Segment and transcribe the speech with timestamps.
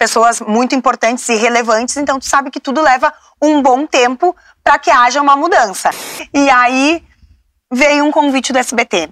[0.00, 4.34] pessoas muito importantes e relevantes, então tu sabe que tudo leva um bom tempo
[4.64, 5.90] para que haja uma mudança.
[6.32, 7.04] E aí
[7.70, 9.10] veio um convite do SBT.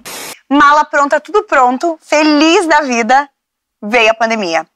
[0.50, 3.28] Mala pronta, tudo pronto, feliz da vida,
[3.82, 4.66] veio a pandemia.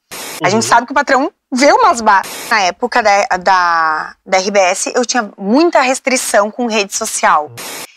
[0.44, 0.68] A gente uhum.
[0.68, 2.30] sabe que o patrão vê umas barras.
[2.50, 7.50] Na época da, da, da RBS, eu tinha muita restrição com rede social.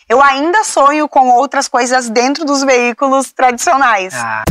[0.07, 4.13] Eu ainda sonho com outras coisas dentro dos veículos tradicionais.
[4.13, 4.45] Ah.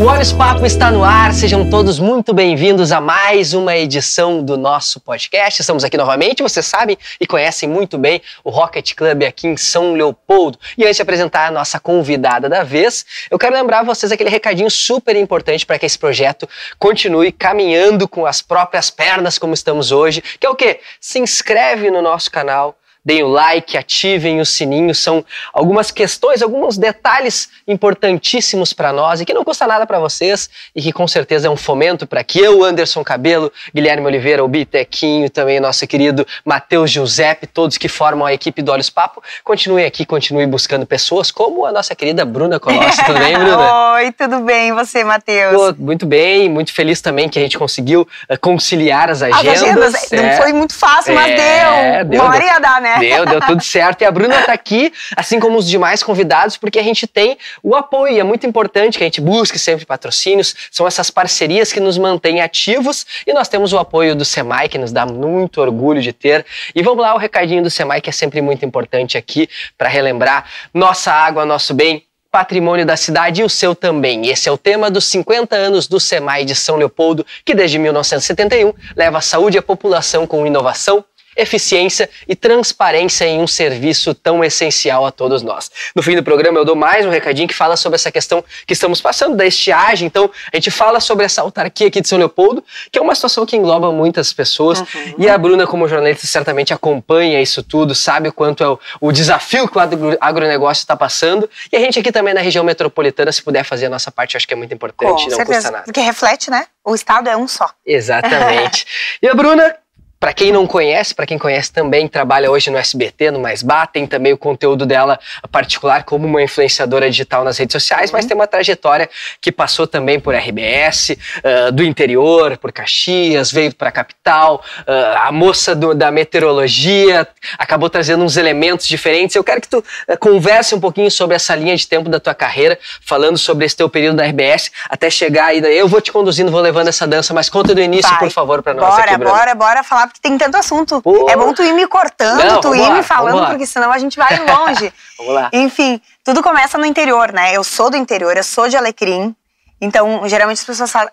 [0.00, 4.56] O Olhos Papo está no ar, sejam todos muito bem-vindos a mais uma edição do
[4.56, 5.60] nosso podcast.
[5.60, 9.92] Estamos aqui novamente, vocês sabem e conhecem muito bem o Rocket Club aqui em São
[9.92, 10.58] Leopoldo.
[10.78, 14.70] E antes de apresentar a nossa convidada da vez, eu quero lembrar vocês aquele recadinho
[14.70, 16.48] super importante para que esse projeto
[16.78, 20.80] continue caminhando com as próprias pernas como estamos hoje, que é o quê?
[20.98, 24.94] Se inscreve no nosso canal, deem o like, ativem o sininho.
[24.94, 30.50] São algumas questões, alguns detalhes importantíssimos para nós e que não custa nada para vocês
[30.74, 34.48] e que com certeza é um fomento para que eu, Anderson Cabelo, Guilherme Oliveira, o
[34.48, 39.86] Bitequinho, também nosso querido Matheus Giuseppe, todos que formam a equipe do Olhos Papo, continuem
[39.86, 43.04] aqui, continuem buscando pessoas como a nossa querida Bruna Colossi.
[43.04, 43.92] Tudo bem, Bruna?
[43.94, 44.72] Oi, tudo bem?
[44.72, 45.76] Você, Matheus?
[45.78, 49.48] Muito bem, muito feliz também que a gente conseguiu uh, conciliar as agendas.
[49.48, 50.22] As agendas, é.
[50.22, 52.10] não foi muito fácil, mas é, deu.
[52.10, 52.22] deu.
[52.22, 52.89] Uma hora ia dar, né?
[52.98, 52.98] Né?
[52.98, 54.02] Deu, deu tudo certo.
[54.02, 57.74] E a Bruna está aqui, assim como os demais convidados, porque a gente tem o
[57.74, 58.14] apoio.
[58.14, 60.54] E é muito importante que a gente busque sempre patrocínios.
[60.70, 63.06] São essas parcerias que nos mantêm ativos.
[63.26, 66.44] E nós temos o apoio do SEMAI, que nos dá muito orgulho de ter.
[66.74, 70.44] E vamos lá, o recadinho do SEMAI, que é sempre muito importante aqui, para relembrar
[70.72, 74.28] nossa água, nosso bem patrimônio da cidade e o seu também.
[74.28, 78.72] Esse é o tema dos 50 anos do SEMAI de São Leopoldo, que desde 1971
[78.94, 81.04] leva a saúde à população com inovação,
[81.36, 85.70] eficiência e transparência em um serviço tão essencial a todos nós.
[85.94, 88.72] No fim do programa eu dou mais um recadinho que fala sobre essa questão que
[88.72, 90.06] estamos passando da estiagem.
[90.06, 93.46] Então a gente fala sobre essa autarquia aqui de São Leopoldo, que é uma situação
[93.46, 94.80] que engloba muitas pessoas.
[94.80, 95.14] Uhum.
[95.18, 99.12] E a Bruna, como jornalista, certamente acompanha isso tudo, sabe o quanto é o, o
[99.12, 99.80] desafio que o
[100.20, 101.48] agronegócio está passando.
[101.72, 104.46] E a gente aqui também na região metropolitana, se puder fazer a nossa parte, acho
[104.46, 105.24] que é muito importante.
[105.24, 105.54] Com não certeza.
[105.54, 105.84] custa nada.
[105.84, 106.66] Porque reflete, né?
[106.84, 107.70] O estado é um só.
[107.84, 108.86] Exatamente.
[109.22, 109.74] e a Bruna,
[110.20, 113.86] para quem não conhece, para quem conhece também, trabalha hoje no SBT, no Mais Bá,
[113.86, 115.18] tem também o conteúdo dela
[115.50, 118.18] particular como uma influenciadora digital nas redes sociais, uhum.
[118.18, 119.08] mas tem uma trajetória
[119.40, 125.26] que passou também por RBS, uh, do interior, por Caxias, veio para a capital, uh,
[125.26, 127.26] a moça do, da meteorologia,
[127.58, 129.34] acabou trazendo uns elementos diferentes.
[129.34, 132.34] Eu quero que tu uh, converse um pouquinho sobre essa linha de tempo da tua
[132.34, 135.60] carreira, falando sobre esse teu período da RBS, até chegar aí.
[135.74, 138.18] Eu vou te conduzindo, vou levando essa dança, mas conta do início, Vai.
[138.18, 141.00] por favor, para nós bora, aqui, Bora, bora, bora falar porque tem tanto assunto.
[141.00, 141.28] Pô.
[141.30, 143.98] É bom tu ir me cortando, Não, tu ir lá, me falando, porque senão a
[143.98, 144.92] gente vai longe.
[145.16, 145.50] vamos lá.
[145.52, 147.54] Enfim, tudo começa no interior, né?
[147.56, 149.34] Eu sou do interior, eu sou de Alecrim.
[149.80, 151.10] Então, geralmente as pessoas falam,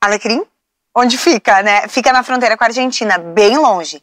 [0.00, 0.42] Alecrim?
[0.96, 1.86] Onde fica, né?
[1.88, 4.02] Fica na fronteira com a Argentina, bem longe.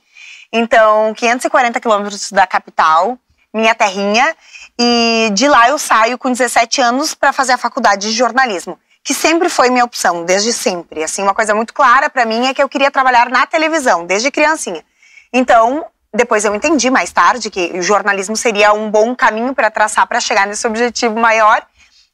[0.54, 3.18] Então, 540 quilômetros da capital,
[3.54, 4.36] minha terrinha.
[4.80, 9.13] E de lá eu saio com 17 anos para fazer a faculdade de jornalismo que
[9.13, 11.01] sempre foi minha opção, desde sempre.
[11.01, 14.29] Assim, uma coisa muito clara para mim é que eu queria trabalhar na televisão, desde
[14.29, 14.84] criancinha.
[15.31, 20.06] Então, depois eu entendi mais tarde que o jornalismo seria um bom caminho para traçar
[20.07, 21.66] para chegar nesse objetivo maior.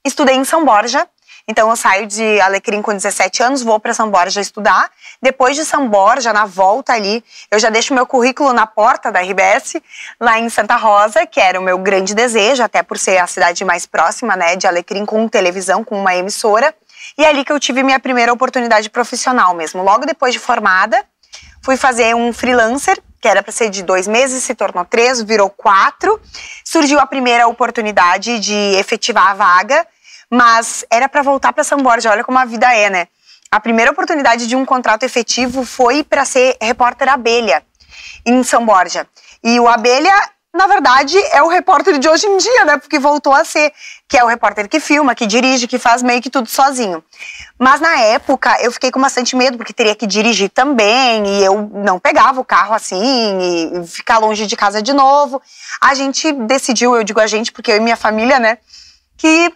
[0.06, 1.08] Estudei em São Borja,
[1.48, 4.92] então eu saio de Alecrim com 17 anos, vou para São Borja estudar.
[5.20, 9.20] Depois de São Borja, na volta ali, eu já deixo meu currículo na porta da
[9.20, 9.82] RBS,
[10.22, 13.66] lá em Santa Rosa, que era o meu grande desejo, até por ser a cidade
[13.66, 16.74] mais próxima, né, de Alecrim com televisão, com uma emissora.
[17.18, 19.84] E é ali que eu tive minha primeira oportunidade profissional mesmo.
[19.84, 21.04] Logo depois de formada,
[21.62, 25.50] fui fazer um freelancer, que era para ser de dois meses, se tornou três, virou
[25.50, 26.20] quatro.
[26.64, 29.88] Surgiu a primeira oportunidade de efetivar a vaga,
[30.30, 32.12] mas era para voltar para São Borja.
[32.12, 33.08] Olha como a vida é, né?
[33.50, 37.64] A primeira oportunidade de um contrato efetivo foi para ser repórter abelha
[38.26, 39.08] em São Borja.
[39.44, 40.14] E o abelha
[40.54, 42.78] na verdade, é o repórter de hoje em dia, né?
[42.78, 43.74] Porque voltou a ser,
[44.08, 47.04] que é o repórter que filma, que dirige, que faz meio que tudo sozinho.
[47.58, 51.72] Mas na época eu fiquei com bastante medo, porque teria que dirigir também, e eu
[51.74, 53.02] não pegava o carro assim,
[53.82, 55.42] e ficar longe de casa de novo.
[55.82, 58.60] A gente decidiu, eu digo a gente, porque eu e minha família, né?
[59.18, 59.52] Que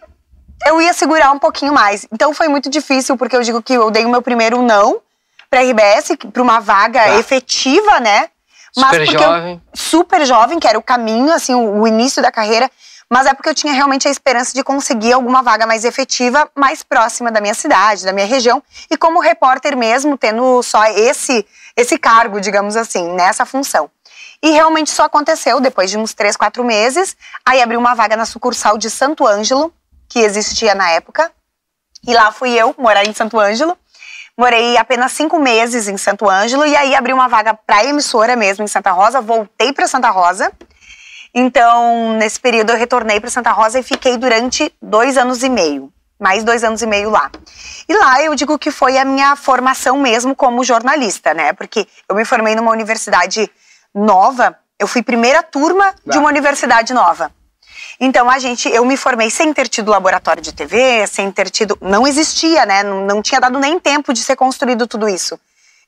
[0.66, 2.08] eu ia segurar um pouquinho mais.
[2.10, 5.00] Então foi muito difícil, porque eu digo que eu dei o meu primeiro não
[5.48, 7.14] para RBS, para uma vaga tá.
[7.20, 8.28] efetiva, né?
[8.76, 9.54] Mas super jovem.
[9.54, 12.70] Eu, super jovem, que era o caminho, assim, o, o início da carreira.
[13.10, 16.82] Mas é porque eu tinha realmente a esperança de conseguir alguma vaga mais efetiva, mais
[16.82, 18.62] próxima da minha cidade, da minha região.
[18.90, 23.90] E como repórter mesmo, tendo só esse, esse cargo, digamos assim, nessa função.
[24.42, 27.16] E realmente só aconteceu depois de uns três, quatro meses.
[27.44, 29.72] Aí abriu uma vaga na sucursal de Santo Ângelo,
[30.08, 31.32] que existia na época.
[32.06, 33.76] E lá fui eu morar em Santo Ângelo.
[34.38, 38.64] Morei apenas cinco meses em Santo Ângelo e aí abri uma vaga para emissora mesmo
[38.64, 39.20] em Santa Rosa.
[39.20, 40.52] Voltei para Santa Rosa.
[41.34, 45.92] Então, nesse período, eu retornei para Santa Rosa e fiquei durante dois anos e meio.
[46.20, 47.32] Mais dois anos e meio lá.
[47.88, 51.52] E lá eu digo que foi a minha formação mesmo como jornalista, né?
[51.52, 53.50] Porque eu me formei numa universidade
[53.92, 54.56] nova.
[54.78, 57.32] Eu fui primeira turma de uma universidade nova.
[58.00, 61.76] Então a gente, eu me formei sem ter tido laboratório de TV, sem ter tido,
[61.80, 62.82] não existia, né?
[62.82, 65.38] Não, não tinha dado nem tempo de ser construído tudo isso.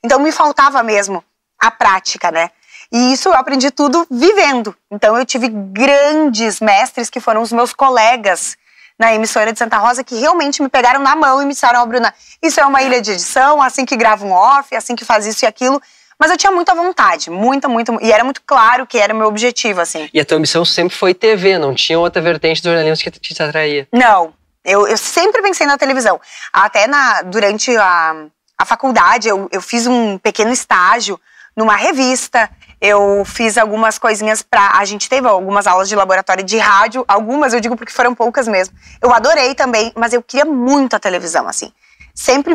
[0.03, 1.23] Então me faltava mesmo
[1.59, 2.51] a prática, né?
[2.91, 4.75] E isso eu aprendi tudo vivendo.
[4.91, 8.57] Então eu tive grandes mestres que foram os meus colegas
[8.99, 11.85] na emissora de Santa Rosa que realmente me pegaram na mão e me disseram, oh,
[11.85, 15.25] Bruna, isso é uma ilha de edição, assim que grava um off, assim que faz
[15.25, 15.81] isso e aquilo.
[16.21, 17.97] Mas eu tinha muita vontade, muita, muita.
[17.99, 20.07] E era muito claro que era o meu objetivo, assim.
[20.13, 23.41] E a tua missão sempre foi TV, não tinha outra vertente do jornalismo que te
[23.41, 23.87] atraía?
[23.91, 24.31] Não.
[24.63, 26.21] Eu, eu sempre pensei na televisão.
[26.53, 31.19] Até na, durante a, a faculdade, eu, eu fiz um pequeno estágio
[31.57, 32.47] numa revista.
[32.79, 34.73] Eu fiz algumas coisinhas pra.
[34.75, 38.47] A gente teve algumas aulas de laboratório de rádio, algumas eu digo porque foram poucas
[38.47, 38.77] mesmo.
[39.01, 41.73] Eu adorei também, mas eu queria muito a televisão, assim.
[42.13, 42.53] Sempre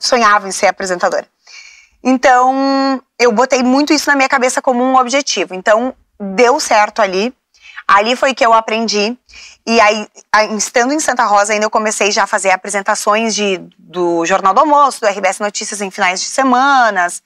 [0.00, 1.26] sonhava em ser apresentadora.
[2.04, 5.54] Então, eu botei muito isso na minha cabeça como um objetivo.
[5.54, 7.34] Então, deu certo ali.
[7.88, 9.16] Ali foi que eu aprendi.
[9.66, 10.06] E aí,
[10.56, 14.60] estando em Santa Rosa, ainda eu comecei já a fazer apresentações de, do Jornal do
[14.60, 17.22] Almoço, do RBS Notícias em finais de semanas,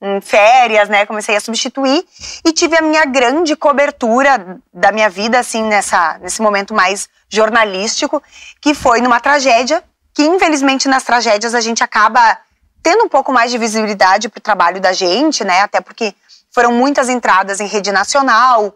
[0.00, 1.04] em férias, né?
[1.04, 2.04] Comecei a substituir
[2.44, 8.22] e tive a minha grande cobertura da minha vida, assim, nessa, nesse momento mais jornalístico,
[8.60, 9.82] que foi numa tragédia,
[10.14, 12.38] que infelizmente nas tragédias a gente acaba
[12.82, 15.60] tendo um pouco mais de visibilidade para o trabalho da gente, né?
[15.60, 16.14] Até porque
[16.50, 18.74] foram muitas entradas em rede nacional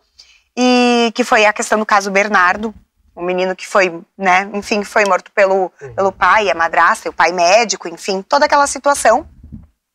[0.56, 2.75] e que foi a questão do caso Bernardo,
[3.14, 4.49] o menino que foi, né?
[4.53, 5.94] Enfim, foi morto pelo, uhum.
[5.94, 9.29] pelo pai, a madrasta, o pai médico, enfim, toda aquela situação,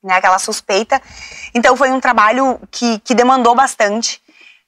[0.03, 0.15] né?
[0.15, 1.01] Aquela suspeita.
[1.53, 4.21] Então foi um trabalho que, que demandou bastante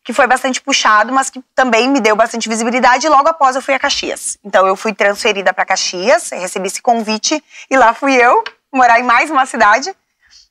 [0.06, 3.06] que foi bastante puxado, mas que também me deu bastante visibilidade.
[3.07, 4.38] E logo após eu fui a Caxias.
[4.44, 8.44] Então eu fui transferida para Caxias, recebi esse convite e lá fui eu
[8.74, 9.96] morar em mais uma cidade.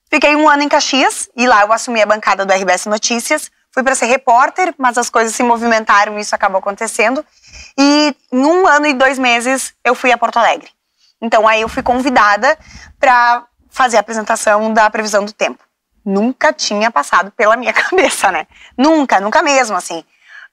[0.08, 3.50] Fiquei um ano em Caxias e lá eu assumi a bancada do RBS Notícias.
[3.72, 7.24] Fui para ser repórter, mas as coisas se movimentaram e isso acabou acontecendo.
[7.76, 10.70] E em um ano e dois meses eu fui a Porto Alegre.
[11.20, 12.56] Então aí eu fui convidada
[13.00, 15.64] para fazer a apresentação da previsão do tempo.
[16.04, 18.46] Nunca tinha passado pela minha cabeça, né?
[18.76, 20.04] Nunca, nunca mesmo, assim.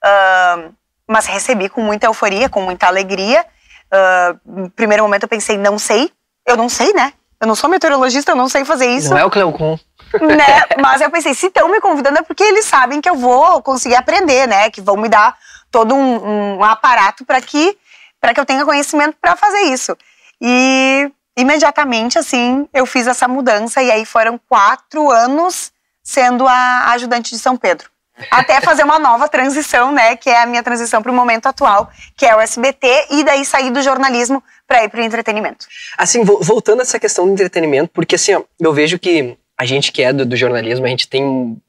[0.02, 0.74] Uh,
[1.06, 3.44] mas recebi com muita euforia, com muita alegria.
[3.92, 6.10] Uh, no primeiro momento eu pensei, não sei,
[6.46, 7.12] eu não sei, né?
[7.40, 9.10] Eu não sou meteorologista, eu não sei fazer isso.
[9.10, 9.78] Não é o Cleocum.
[10.20, 10.64] Né?
[10.80, 13.94] Mas eu pensei, se estão me convidando é porque eles sabem que eu vou conseguir
[13.94, 14.68] aprender, né?
[14.68, 15.38] Que vão me dar
[15.70, 17.78] todo um, um aparato para que,
[18.20, 19.96] para que eu tenha conhecimento para fazer isso.
[20.40, 25.70] E imediatamente, assim, eu fiz essa mudança e aí foram quatro anos
[26.02, 27.88] sendo a ajudante de São Pedro
[28.30, 31.90] até fazer uma nova transição, né, que é a minha transição para o momento atual,
[32.16, 35.66] que é o SBT, e daí sair do jornalismo para ir para o entretenimento.
[35.96, 39.92] Assim, voltando a essa questão do entretenimento, porque assim, ó, eu vejo que a gente
[39.92, 41.60] que é do, do jornalismo, a gente tem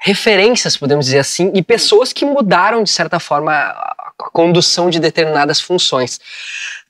[0.00, 5.60] referências, podemos dizer assim, e pessoas que mudaram, de certa forma, a condução de determinadas
[5.60, 6.18] funções.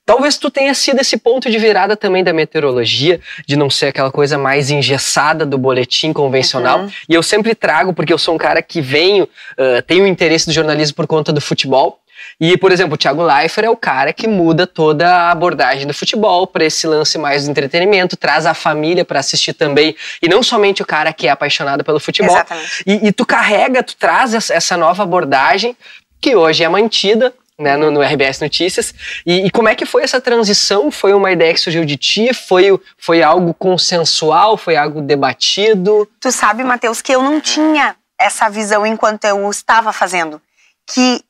[0.05, 4.11] Talvez tu tenha sido esse ponto de virada também da meteorologia, de não ser aquela
[4.11, 6.81] coisa mais engessada do boletim convencional.
[6.81, 6.91] Uhum.
[7.07, 10.51] E eu sempre trago, porque eu sou um cara que venho, uh, tenho interesse do
[10.51, 11.99] jornalismo por conta do futebol.
[12.39, 15.93] E, por exemplo, o Thiago Leifert é o cara que muda toda a abordagem do
[15.93, 20.41] futebol para esse lance mais do entretenimento, traz a família para assistir também, e não
[20.41, 22.35] somente o cara que é apaixonado pelo futebol.
[22.35, 22.83] Exatamente.
[22.85, 25.75] E, e tu carrega, tu traz essa nova abordagem
[26.19, 28.93] que hoje é mantida né, no, no, RBS Notícias.
[29.25, 30.91] E, e, como é que foi essa transição?
[30.91, 32.33] Foi uma ideia que surgiu de ti?
[32.33, 34.57] Foi, foi algo consensual?
[34.57, 36.09] Foi algo debatido?
[36.19, 40.41] Tu sabe, Matheus, que eu não tinha essa visão enquanto eu estava fazendo.
[40.87, 41.23] Que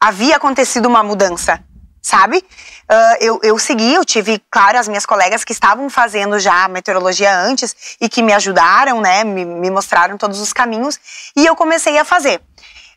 [0.00, 1.62] havia acontecido uma mudança,
[2.02, 2.38] sabe?
[2.38, 7.34] Uh, eu, eu segui, eu tive, claro, as minhas colegas que estavam fazendo já meteorologia
[7.40, 9.24] antes e que me ajudaram, né?
[9.24, 10.98] Me, me mostraram todos os caminhos.
[11.34, 12.42] E eu comecei a fazer.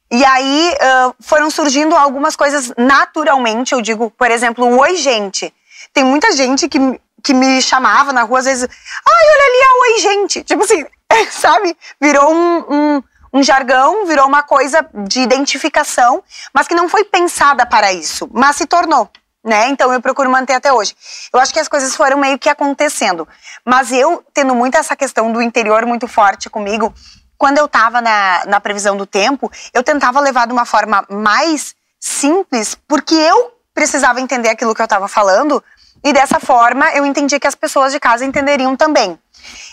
[0.10, 3.74] E aí uh, foram surgindo algumas coisas naturalmente.
[3.74, 5.54] Eu digo, por exemplo, Oi Gente.
[5.94, 6.80] Tem muita gente que,
[7.24, 10.44] que me chamava na rua, às vezes, ai, olha ali a Oi Gente.
[10.44, 10.86] Tipo assim,
[11.32, 11.76] sabe?
[12.00, 16.24] Virou um, um, um jargão, virou uma coisa de identificação,
[16.54, 19.10] mas que não foi pensada para isso, mas se tornou.
[19.44, 19.70] Né?
[19.70, 20.94] Então eu procuro manter até hoje.
[21.32, 23.26] Eu acho que as coisas foram meio que acontecendo.
[23.64, 26.94] Mas eu, tendo muito essa questão do interior muito forte comigo,
[27.38, 31.76] quando eu estava na, na previsão do tempo, eu tentava levar de uma forma mais
[32.00, 35.64] simples, porque eu precisava entender aquilo que eu estava falando,
[36.04, 39.20] e dessa forma eu entendi que as pessoas de casa entenderiam também.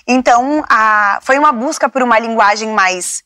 [0.07, 3.23] Então, a, foi uma busca por uma linguagem mais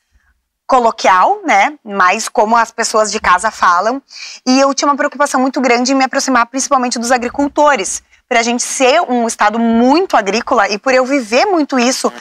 [0.67, 1.79] coloquial, né?
[1.83, 4.03] Mais como as pessoas de casa falam.
[4.47, 8.03] E eu tinha uma preocupação muito grande em me aproximar principalmente dos agricultores.
[8.29, 12.13] Para a gente ser um estado muito agrícola e por eu viver muito isso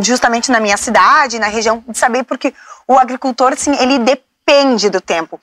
[0.00, 2.54] justamente na minha cidade, na região, de saber porque
[2.86, 5.40] o agricultor, sim, ele depende do tempo.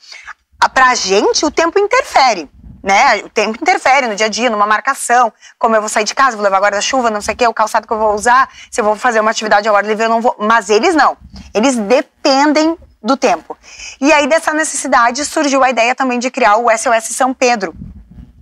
[0.73, 2.49] Para a gente, o tempo interfere
[2.83, 3.17] né?
[3.23, 6.35] O tempo interfere no dia a dia, numa marcação, como eu vou sair de casa,
[6.35, 8.85] vou levar guarda-chuva, não sei o que, o calçado que eu vou usar, se eu
[8.85, 10.35] vou fazer uma atividade ao ar livre, eu não vou.
[10.39, 11.17] Mas eles não.
[11.53, 13.57] Eles dependem do tempo.
[13.99, 17.73] E aí, dessa necessidade, surgiu a ideia também de criar o SOS São Pedro,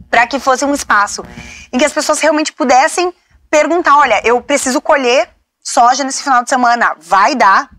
[0.10, 1.24] para que fosse um espaço
[1.72, 3.14] em que as pessoas realmente pudessem
[3.50, 5.30] perguntar: olha, eu preciso colher
[5.70, 7.70] soja nesse final de semana, vai dar?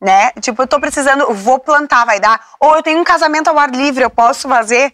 [0.00, 0.30] Né?
[0.40, 2.40] Tipo, eu tô precisando, vou plantar, vai dar?
[2.58, 4.92] Ou eu tenho um casamento ao ar livre, eu posso fazer?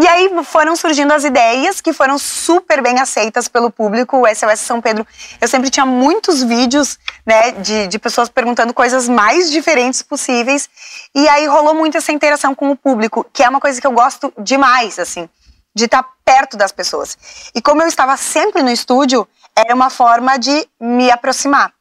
[0.00, 4.18] E aí foram surgindo as ideias que foram super bem aceitas pelo público.
[4.18, 5.04] O SOS São Pedro,
[5.40, 10.68] eu sempre tinha muitos vídeos, né, de, de pessoas perguntando coisas mais diferentes possíveis.
[11.14, 13.92] E aí rolou muito essa interação com o público, que é uma coisa que eu
[13.92, 15.28] gosto demais, assim,
[15.74, 17.18] de estar perto das pessoas.
[17.54, 19.26] E como eu estava sempre no estúdio,
[19.56, 21.72] era uma forma de me aproximar.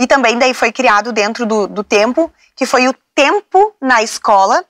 [0.00, 4.64] E também daí foi criado dentro do, do tempo, que foi o Tempo na Escola,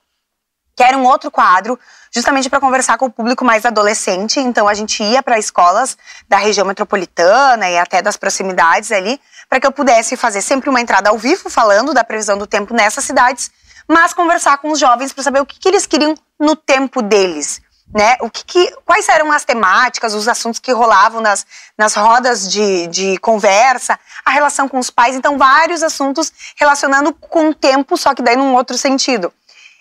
[0.76, 1.78] que era um outro quadro
[2.12, 4.40] justamente para conversar com o público mais adolescente.
[4.40, 5.96] Então a gente ia para escolas
[6.28, 10.80] da região metropolitana e até das proximidades ali, para que eu pudesse fazer sempre uma
[10.80, 13.52] entrada ao vivo falando da previsão do tempo nessas cidades,
[13.86, 17.62] mas conversar com os jovens para saber o que, que, eles queriam no tempo deles.
[17.92, 18.16] Né?
[18.20, 21.44] O que, que, quais eram as temáticas, os assuntos que rolavam nas,
[21.76, 27.48] nas rodas de, de conversa, a relação com os pais, então vários assuntos relacionando com
[27.48, 29.32] o tempo, só que daí num outro sentido.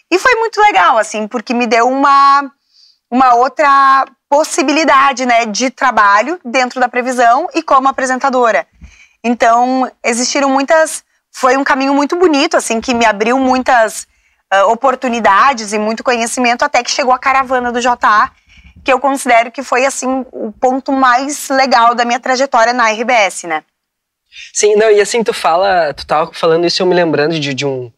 [0.09, 2.51] E foi muito legal, assim, porque me deu uma,
[3.11, 8.67] uma outra possibilidade, né, de trabalho dentro da previsão e como apresentadora.
[9.23, 11.03] Então, existiram muitas.
[11.31, 14.07] Foi um caminho muito bonito, assim, que me abriu muitas
[14.53, 18.31] uh, oportunidades e muito conhecimento, até que chegou a caravana do JA,
[18.83, 23.43] que eu considero que foi, assim, o ponto mais legal da minha trajetória na RBS,
[23.43, 23.63] né?
[24.53, 27.65] Sim, não, e assim, tu fala, tu tava falando isso, eu me lembrando de, de
[27.65, 27.91] um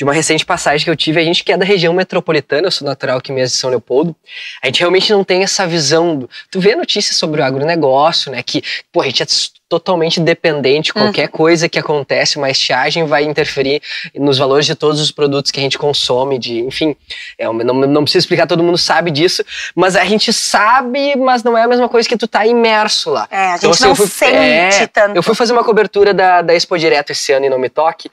[0.00, 1.20] de uma recente passagem que eu tive.
[1.20, 4.16] A gente que é da região metropolitana, eu sou natural aqui mesmo de São Leopoldo,
[4.62, 6.16] a gente realmente não tem essa visão.
[6.16, 8.42] Do, tu vê notícias sobre o agronegócio, né?
[8.42, 9.26] Que, pô, a gente é
[9.68, 11.32] totalmente dependente, qualquer uhum.
[11.32, 13.80] coisa que acontece, uma estiagem vai interferir
[14.16, 16.96] nos valores de todos os produtos que a gente consome, de, enfim,
[17.38, 19.44] é, não, não preciso explicar, todo mundo sabe disso,
[19.76, 23.28] mas a gente sabe, mas não é a mesma coisa que tu tá imerso lá.
[23.30, 25.14] É, a então, gente então, assim, não fui, sente é, tanto.
[25.14, 28.10] Eu fui fazer uma cobertura da, da Expo Direto esse ano e Não Me Toque,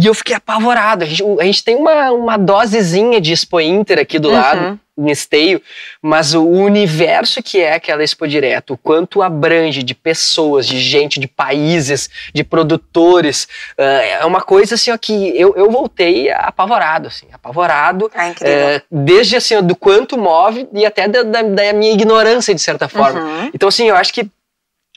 [0.00, 1.04] e eu fiquei apavorado.
[1.04, 4.34] A gente, a gente tem uma, uma dosezinha de Expo Inter aqui do uhum.
[4.34, 5.62] lado, em esteio,
[6.02, 11.20] mas o universo que é aquela Expo Direto, o quanto abrange de pessoas, de gente,
[11.20, 13.44] de países, de produtores,
[13.78, 18.10] uh, é uma coisa assim ó, que eu, eu voltei apavorado, assim, apavorado.
[18.14, 22.54] Ah, uh, desde assim, ó, do quanto move e até da, da, da minha ignorância,
[22.54, 23.20] de certa forma.
[23.20, 23.50] Uhum.
[23.54, 24.28] Então, assim, eu acho que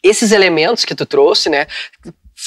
[0.01, 1.65] esses elementos que tu trouxe, né,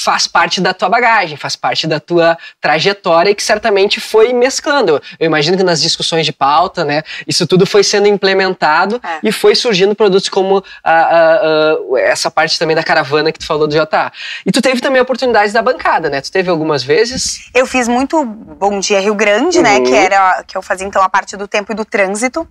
[0.03, 5.01] faz parte da tua bagagem, faz parte da tua trajetória e que certamente foi mesclando.
[5.19, 9.19] Eu imagino que nas discussões de pauta, né, isso tudo foi sendo implementado é.
[9.23, 13.45] e foi surgindo produtos como a, a, a, essa parte também da caravana que tu
[13.45, 14.11] falou do JA.
[14.45, 16.21] E tu teve também oportunidades da bancada, né?
[16.21, 17.49] Tu teve algumas vezes?
[17.53, 19.63] Eu fiz muito Bom Dia Rio Grande, uhum.
[19.63, 19.95] né, que uhum.
[19.95, 22.47] era que eu fazia então a parte do tempo e do trânsito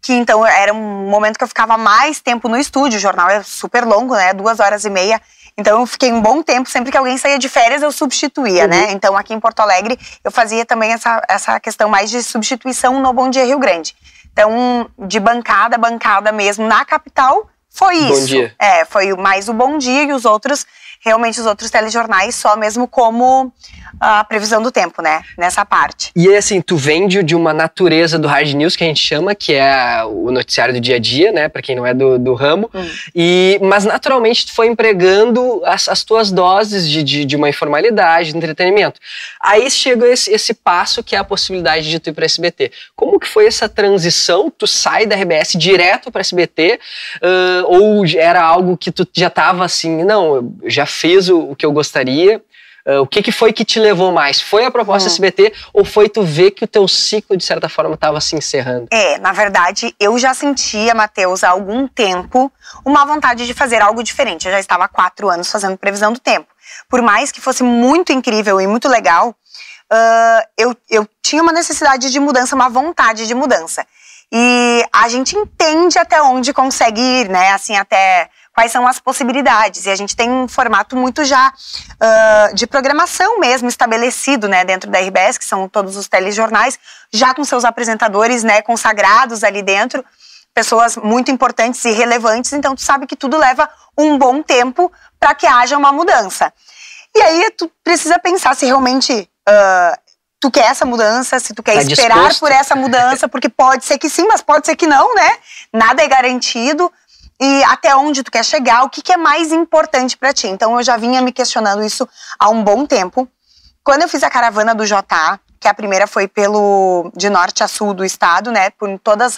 [0.00, 3.42] que então era um momento que eu ficava mais tempo no estúdio, o jornal é
[3.42, 5.20] super longo, né, duas horas e meia,
[5.58, 8.82] então eu fiquei um bom tempo, sempre que alguém saía de férias eu substituía, né?
[8.82, 8.86] uhum.
[8.86, 8.92] né?
[8.92, 13.12] Então aqui em Porto Alegre eu fazia também essa, essa questão mais de substituição no
[13.12, 13.96] Bom Dia Rio Grande.
[14.32, 18.20] Então, de bancada, bancada mesmo na capital, foi isso.
[18.20, 18.54] Bom dia.
[18.56, 20.64] É, foi mais o Bom Dia e os outros
[21.00, 23.52] realmente os outros telejornais só mesmo como
[24.00, 25.22] a previsão do tempo, né?
[25.36, 26.10] Nessa parte.
[26.14, 29.54] E assim, tu vende de uma natureza do hard news que a gente chama, que
[29.54, 31.48] é o noticiário do dia a dia, né?
[31.48, 32.70] Para quem não é do, do ramo.
[32.74, 32.88] Hum.
[33.14, 38.32] E, mas naturalmente tu foi empregando as, as tuas doses de, de, de, uma informalidade,
[38.32, 39.00] de entretenimento.
[39.40, 42.70] Aí chega esse, esse passo que é a possibilidade de tu ir para SBT.
[42.94, 44.50] Como que foi essa transição?
[44.50, 46.78] Tu sai da RBS direto para SBT?
[47.16, 51.64] Uh, ou era algo que tu já tava assim, não, já fiz o, o que
[51.64, 52.42] eu gostaria,
[52.88, 54.40] Uh, o que, que foi que te levou mais?
[54.40, 55.12] Foi a proposta hum.
[55.12, 58.86] SBT ou foi tu ver que o teu ciclo, de certa forma, estava se encerrando?
[58.90, 62.50] É, na verdade, eu já sentia, Matheus, há algum tempo,
[62.86, 64.46] uma vontade de fazer algo diferente.
[64.46, 66.48] Eu já estava há quatro anos fazendo previsão do tempo.
[66.88, 69.34] Por mais que fosse muito incrível e muito legal,
[69.92, 73.86] uh, eu, eu tinha uma necessidade de mudança, uma vontade de mudança.
[74.32, 77.52] E a gente entende até onde consegue ir, né?
[77.52, 79.86] Assim, até quais são as possibilidades.
[79.86, 84.64] E a gente tem um formato muito já uh, de programação mesmo estabelecido, né?
[84.64, 86.76] Dentro da RBS, que são todos os telejornais,
[87.12, 88.60] já com seus apresentadores, né?
[88.60, 90.04] Consagrados ali dentro,
[90.52, 92.52] pessoas muito importantes e relevantes.
[92.52, 96.52] Então, tu sabe que tudo leva um bom tempo para que haja uma mudança.
[97.14, 99.98] E aí, tu precisa pensar se realmente uh,
[100.40, 102.40] tu quer essa mudança, se tu quer tá esperar disposto.
[102.40, 105.36] por essa mudança, porque pode ser que sim, mas pode ser que não, né?
[105.72, 106.92] Nada é garantido.
[107.40, 110.48] E até onde tu quer chegar, o que, que é mais importante para ti.
[110.48, 113.28] Então eu já vinha me questionando isso há um bom tempo.
[113.84, 117.68] Quando eu fiz a caravana do JA, que a primeira foi pelo de norte a
[117.68, 118.70] sul do estado, né?
[118.70, 119.36] Por todas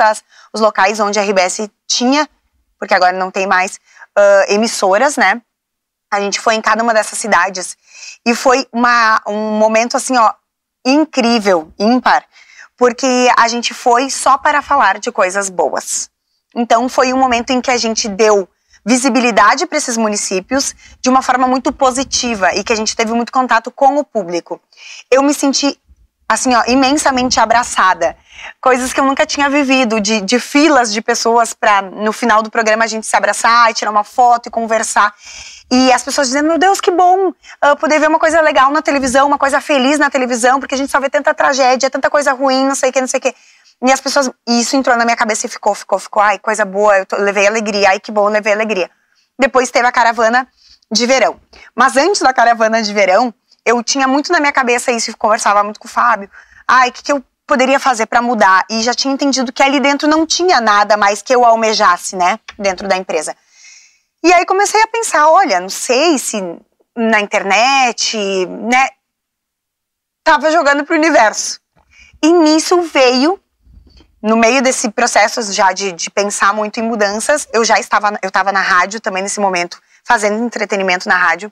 [0.52, 2.28] os locais onde a RBS tinha,
[2.78, 3.78] porque agora não tem mais,
[4.18, 5.40] uh, emissoras, né?
[6.12, 7.76] A gente foi em cada uma dessas cidades
[8.26, 10.32] e foi uma, um momento assim, ó,
[10.84, 12.24] incrível, ímpar,
[12.76, 16.10] porque a gente foi só para falar de coisas boas.
[16.54, 18.48] Então foi um momento em que a gente deu
[18.84, 23.32] visibilidade para esses municípios de uma forma muito positiva e que a gente teve muito
[23.32, 24.60] contato com o público.
[25.10, 25.78] Eu me senti
[26.30, 28.16] assim, ó, imensamente abraçada.
[28.60, 32.48] Coisas que eu nunca tinha vivido, de, de filas de pessoas para no final do
[32.48, 35.12] programa a gente se abraçar e tirar uma foto e conversar.
[35.68, 38.80] E as pessoas dizendo, meu Deus, que bom uh, poder ver uma coisa legal na
[38.80, 42.32] televisão, uma coisa feliz na televisão, porque a gente só vê tanta tragédia, tanta coisa
[42.32, 43.34] ruim, não sei o que, não sei o que.
[43.82, 46.98] E as pessoas, isso entrou na minha cabeça e ficou, ficou, ficou, ai, coisa boa,
[46.98, 48.90] eu, levei alegria, ai, que bom, levei alegria.
[49.38, 50.46] Depois teve a caravana
[50.92, 51.40] de verão.
[51.74, 53.32] Mas antes da caravana de verão,
[53.64, 56.30] eu tinha muito na minha cabeça isso, e conversava muito com o Fábio.
[56.68, 58.64] Ai, o que, que eu poderia fazer para mudar?
[58.68, 62.38] E já tinha entendido que ali dentro não tinha nada mais que eu almejasse, né,
[62.58, 63.34] dentro da empresa.
[64.22, 66.40] E aí comecei a pensar, olha, não sei se
[66.94, 68.90] na internet, né,
[70.22, 71.58] tava jogando pro universo.
[72.22, 73.40] E nisso veio,
[74.22, 78.28] no meio desse processo já de, de pensar muito em mudanças, eu já estava, eu
[78.28, 81.50] estava na rádio também nesse momento, fazendo entretenimento na rádio,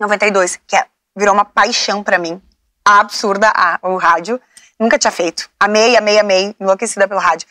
[0.00, 2.42] 92, que é, virou uma paixão para mim,
[2.84, 4.40] absurda a, o rádio,
[4.78, 7.46] nunca tinha feito, amei, amei, amei, enlouquecida pelo rádio.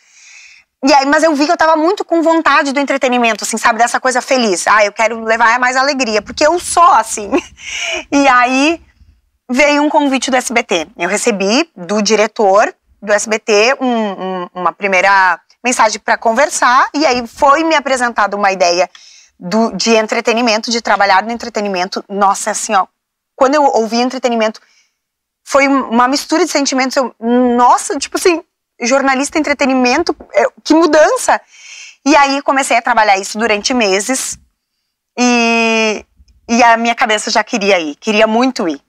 [0.86, 3.78] E aí, mas eu vi que eu tava muito com vontade do entretenimento, assim, sabe?
[3.78, 4.66] Dessa coisa feliz.
[4.66, 7.30] Ah, eu quero levar mais alegria, porque eu sou assim.
[8.12, 8.82] E aí
[9.50, 10.88] veio um convite do SBT.
[10.98, 17.26] Eu recebi do diretor do SBT um, um, uma primeira mensagem para conversar, e aí
[17.26, 18.88] foi me apresentada uma ideia
[19.38, 22.04] do, de entretenimento, de trabalhar no entretenimento.
[22.08, 22.86] Nossa, assim, ó,
[23.34, 24.60] quando eu ouvi entretenimento,
[25.44, 26.96] foi uma mistura de sentimentos.
[26.96, 28.42] Eu, nossa, tipo assim,
[28.80, 31.40] jornalista entretenimento, é, que mudança!
[32.06, 34.38] E aí comecei a trabalhar isso durante meses
[35.18, 36.04] e,
[36.48, 38.83] e a minha cabeça já queria ir, queria muito ir.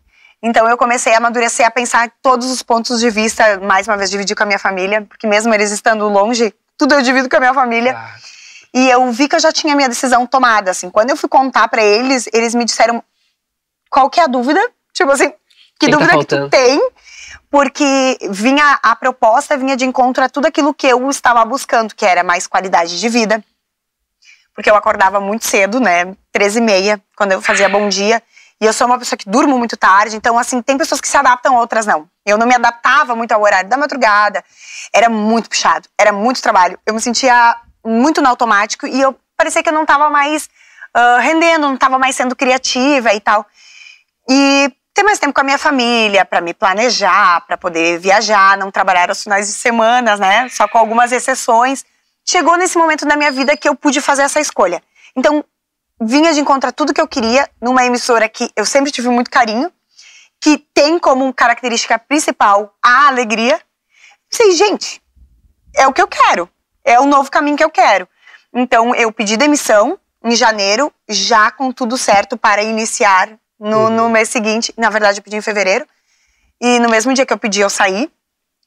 [0.48, 4.12] Então eu comecei a amadurecer, a pensar todos os pontos de vista, mais uma vez
[4.12, 7.40] dividir com a minha família, porque mesmo eles estando longe, tudo eu divido com a
[7.40, 7.98] minha família.
[7.98, 8.16] Ah.
[8.72, 10.88] E eu vi que eu já tinha minha decisão tomada, assim.
[10.92, 13.04] Quando eu fui contar para eles, eles me disseram
[13.90, 14.62] qual que é a dúvida?
[14.94, 15.32] Tipo assim,
[15.80, 16.80] que Quem tá dúvida tá que tu tem?
[17.50, 22.06] porque vinha a proposta vinha de encontro a tudo aquilo que eu estava buscando, que
[22.06, 23.44] era mais qualidade de vida.
[24.54, 28.22] Porque eu acordava muito cedo, né, 13 e meia, quando eu fazia bom dia,
[28.62, 31.18] e eu sou uma pessoa que durmo muito tarde, então assim, tem pessoas que se
[31.18, 32.08] adaptam, outras não.
[32.26, 34.44] Eu não me adaptava muito ao horário da madrugada,
[34.94, 36.80] era muito puxado, era muito trabalho.
[36.86, 40.50] Eu me sentia muito no automático e eu parecia que eu não estava mais
[40.96, 43.46] uh, rendendo, não estava mais sendo criativa e tal.
[44.30, 48.72] E ter mais tempo com a minha família, para me planejar, para poder viajar, não
[48.72, 50.48] trabalhar aos finais de semana, né?
[50.50, 51.86] Só com algumas exceções.
[52.26, 54.82] Chegou nesse momento da minha vida que eu pude fazer essa escolha.
[55.16, 55.44] Então,
[56.02, 59.72] vinha de encontrar tudo que eu queria numa emissora que eu sempre tive muito carinho,
[60.42, 63.60] que tem como característica principal a alegria.
[64.30, 65.02] Sei, gente,
[65.76, 66.50] é o que eu quero.
[66.84, 68.08] É o novo caminho que eu quero.
[68.54, 73.30] Então, eu pedi demissão em janeiro, já com tudo certo para iniciar
[73.60, 73.90] no, uhum.
[73.90, 75.86] no mês seguinte, na verdade eu pedi em fevereiro,
[76.60, 78.10] e no mesmo dia que eu pedi eu saí,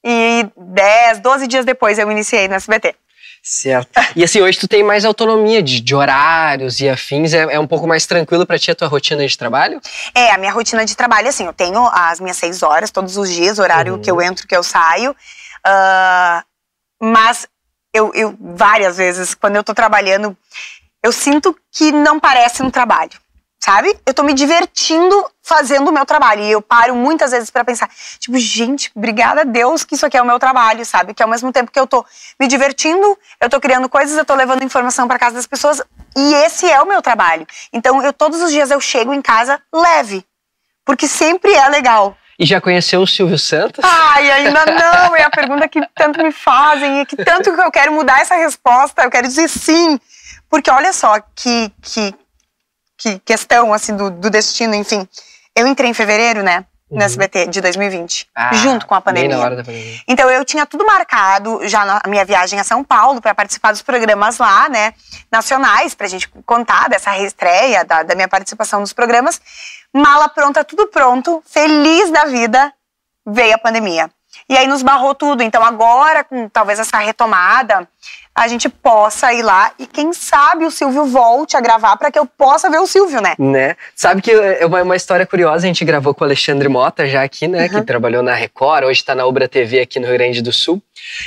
[0.04, 2.94] e 10, 12 dias depois eu iniciei no SBT.
[3.42, 3.88] Certo.
[4.14, 7.66] E assim, hoje tu tem mais autonomia de, de horários e afins, é, é um
[7.66, 9.81] pouco mais tranquilo para ti a tua rotina de trabalho?
[10.14, 13.31] É, a minha rotina de trabalho, assim, eu tenho as minhas seis horas todos os
[13.31, 14.01] dias, horário uhum.
[14.01, 16.44] que eu entro, que eu saio, uh,
[17.01, 17.46] mas
[17.94, 20.37] eu, eu, várias vezes, quando eu tô trabalhando,
[21.03, 23.18] eu sinto que não parece um trabalho
[23.59, 23.99] sabe?
[24.07, 26.42] Eu tô me divertindo fazendo o meu trabalho.
[26.42, 30.16] E eu paro muitas vezes para pensar, tipo, gente, obrigada a Deus que isso aqui
[30.16, 31.14] é o meu trabalho, sabe?
[31.14, 32.05] Que ao mesmo tempo que eu tô
[32.38, 35.83] me divertindo, eu tô criando coisas, eu tô levando informação para casa das pessoas,
[36.16, 37.47] e esse é o meu trabalho.
[37.73, 40.25] Então, eu todos os dias eu chego em casa leve,
[40.85, 42.16] porque sempre é legal.
[42.38, 43.85] E já conheceu o Silvio Santos?
[43.85, 45.16] Ai, ainda não.
[45.16, 48.37] É a pergunta que tanto me fazem e que tanto que eu quero mudar essa
[48.37, 49.03] resposta.
[49.03, 49.99] Eu quero dizer sim.
[50.49, 52.14] Porque olha só que, que,
[52.98, 55.08] que questão, assim, do, do destino, enfim.
[55.54, 56.66] Eu entrei em fevereiro, né?
[56.90, 57.02] no uhum.
[57.02, 59.28] SBT de 2020, ah, junto com a pandemia.
[59.28, 60.00] Bem na hora da pandemia.
[60.08, 63.82] Então eu tinha tudo marcado já na minha viagem a São Paulo para participar dos
[63.82, 64.94] programas lá, né,
[65.30, 69.40] nacionais, pra gente contar dessa reestreia, da, da minha participação nos programas.
[69.92, 72.72] Mala pronta, tudo pronto, feliz da vida,
[73.26, 74.11] veio a pandemia.
[74.48, 75.42] E aí nos barrou tudo.
[75.42, 77.87] Então agora, com talvez essa retomada,
[78.38, 82.16] a gente possa ir lá e quem sabe o Silvio volte a gravar para que
[82.16, 83.35] eu possa ver o Silvio, né?
[83.37, 83.74] Né?
[83.96, 87.24] Sabe que é uma, uma história curiosa, a gente gravou com o Alexandre Mota já
[87.24, 87.64] aqui, né?
[87.64, 87.68] Uhum.
[87.68, 90.81] Que trabalhou na Record, hoje está na Ubra TV aqui no Rio Grande do Sul.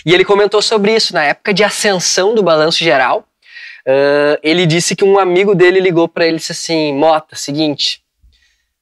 [0.06, 3.28] E ele comentou sobre isso na época de ascensão do Balanço Geral.
[3.86, 8.02] Uh, ele disse que um amigo dele ligou para ele e disse assim: Mota, seguinte,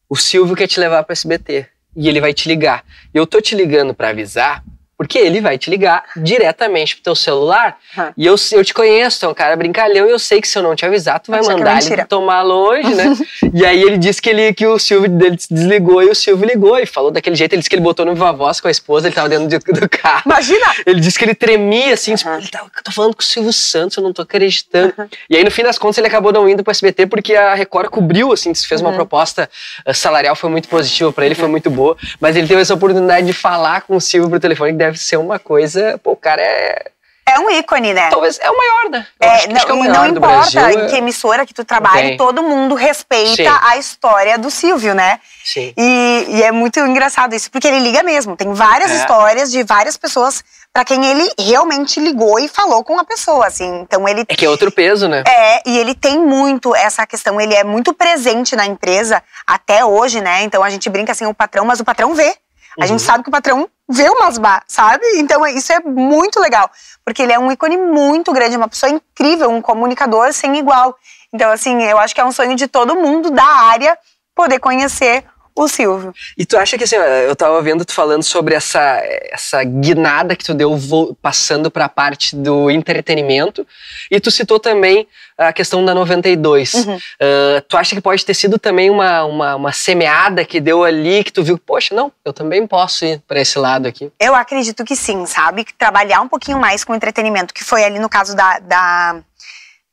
[0.08, 1.66] o Silvio quer te levar para SBT
[1.96, 2.86] e ele vai te ligar.
[3.12, 4.64] Eu tô te ligando para avisar
[5.00, 7.78] porque ele vai te ligar diretamente pro teu celular.
[7.98, 8.12] Uhum.
[8.18, 10.60] E eu, eu te conheço, tu é um cara brincalhão e eu sei que se
[10.60, 13.16] eu não te avisar, tu vai mandar ele tomar longe, né?
[13.54, 16.78] e aí ele disse que, ele, que o Silvio dele desligou e o Silvio ligou
[16.78, 17.54] e falou daquele jeito.
[17.54, 19.88] Ele disse que ele botou no viva voz com a esposa, ele tava dentro do,
[19.88, 20.24] carro.
[20.26, 20.66] Imagina!
[20.86, 22.38] Ele disse que ele tremia assim, uhum.
[22.38, 24.94] ele tava, eu tô falando com o Silvio Santos, eu não tô acreditando.
[24.98, 25.08] Uhum.
[25.30, 27.90] E aí no fim das contas ele acabou não indo pro SBT porque a Record
[27.90, 29.50] cobriu, assim, fez uma proposta
[29.88, 31.96] uh, salarial, foi muito positiva para ele, foi muito boa.
[32.20, 35.18] Mas ele teve essa oportunidade de falar com o Silvio pro telefone, que deve ser
[35.18, 36.00] uma coisa.
[36.04, 36.92] Pô, o cara é.
[37.26, 38.10] É um ícone, né?
[38.10, 39.06] Talvez é o maior, né?
[39.22, 42.18] Eu é, não, é o maior não importa Brasil, em que emissora que tu trabalha,
[42.18, 43.60] todo mundo respeita Sim.
[43.62, 45.20] a história do Silvio, né?
[45.46, 45.72] Sim.
[45.78, 48.36] E, e, é muito engraçado isso, porque ele liga mesmo.
[48.36, 48.96] Tem várias é.
[48.96, 53.80] histórias de várias pessoas para quem ele realmente ligou e falou com a pessoa, assim.
[53.82, 55.24] Então ele É que é outro peso, né?
[55.28, 60.22] É, e ele tem muito essa questão, ele é muito presente na empresa até hoje,
[60.22, 60.44] né?
[60.44, 62.36] Então a gente brinca assim o patrão, mas o patrão vê.
[62.78, 63.06] A gente uhum.
[63.06, 65.04] sabe que o patrão vê o Masbá, sabe?
[65.16, 66.70] Então isso é muito legal,
[67.04, 70.96] porque ele é um ícone muito grande, uma pessoa incrível, um comunicador sem igual.
[71.34, 73.98] Então, assim, eu acho que é um sonho de todo mundo da área
[74.36, 75.26] poder conhecer
[75.64, 76.14] o Silvio.
[76.38, 80.44] E tu acha que assim, eu tava vendo tu falando sobre essa, essa guinada que
[80.44, 80.78] tu deu
[81.22, 83.66] passando para a parte do entretenimento
[84.10, 86.74] e tu citou também a questão da 92.
[86.74, 86.96] Uhum.
[86.96, 91.24] Uh, tu acha que pode ter sido também uma, uma, uma, semeada que deu ali
[91.24, 94.12] que tu viu, poxa, não, eu também posso ir para esse lado aqui?
[94.20, 95.66] Eu acredito que sim, sabe?
[95.78, 99.22] Trabalhar um pouquinho mais com entretenimento, que foi ali no caso da, da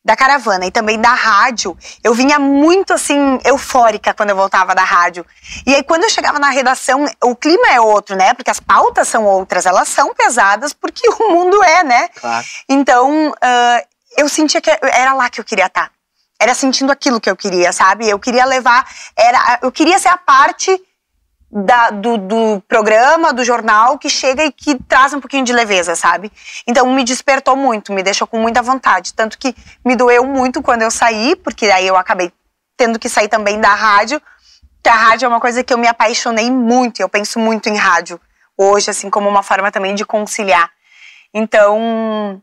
[0.06, 4.84] da caravana e também da rádio, eu vinha muito assim eufórica quando eu voltava da
[4.84, 5.26] rádio.
[5.66, 8.32] E aí quando eu chegava na redação, o clima é outro, né?
[8.32, 12.08] Porque as pautas são outras, elas são pesadas porque o mundo é, né?
[12.20, 12.46] Claro.
[12.68, 15.90] Então uh, eu sentia que era lá que eu queria estar.
[16.38, 18.08] Era sentindo aquilo que eu queria, sabe?
[18.08, 20.70] Eu queria levar, era, eu queria ser a parte
[21.64, 25.94] da, do, do, programa, do jornal, que chega e que traz um pouquinho de leveza,
[25.94, 26.30] sabe?
[26.66, 29.14] Então me despertou muito, me deixou com muita vontade.
[29.14, 32.30] Tanto que me doeu muito quando eu saí, porque aí eu acabei
[32.76, 34.20] tendo que sair também da rádio.
[34.82, 37.76] Que a rádio é uma coisa que eu me apaixonei muito, eu penso muito em
[37.76, 38.20] rádio
[38.58, 40.70] hoje, assim, como uma forma também de conciliar.
[41.32, 42.40] Então,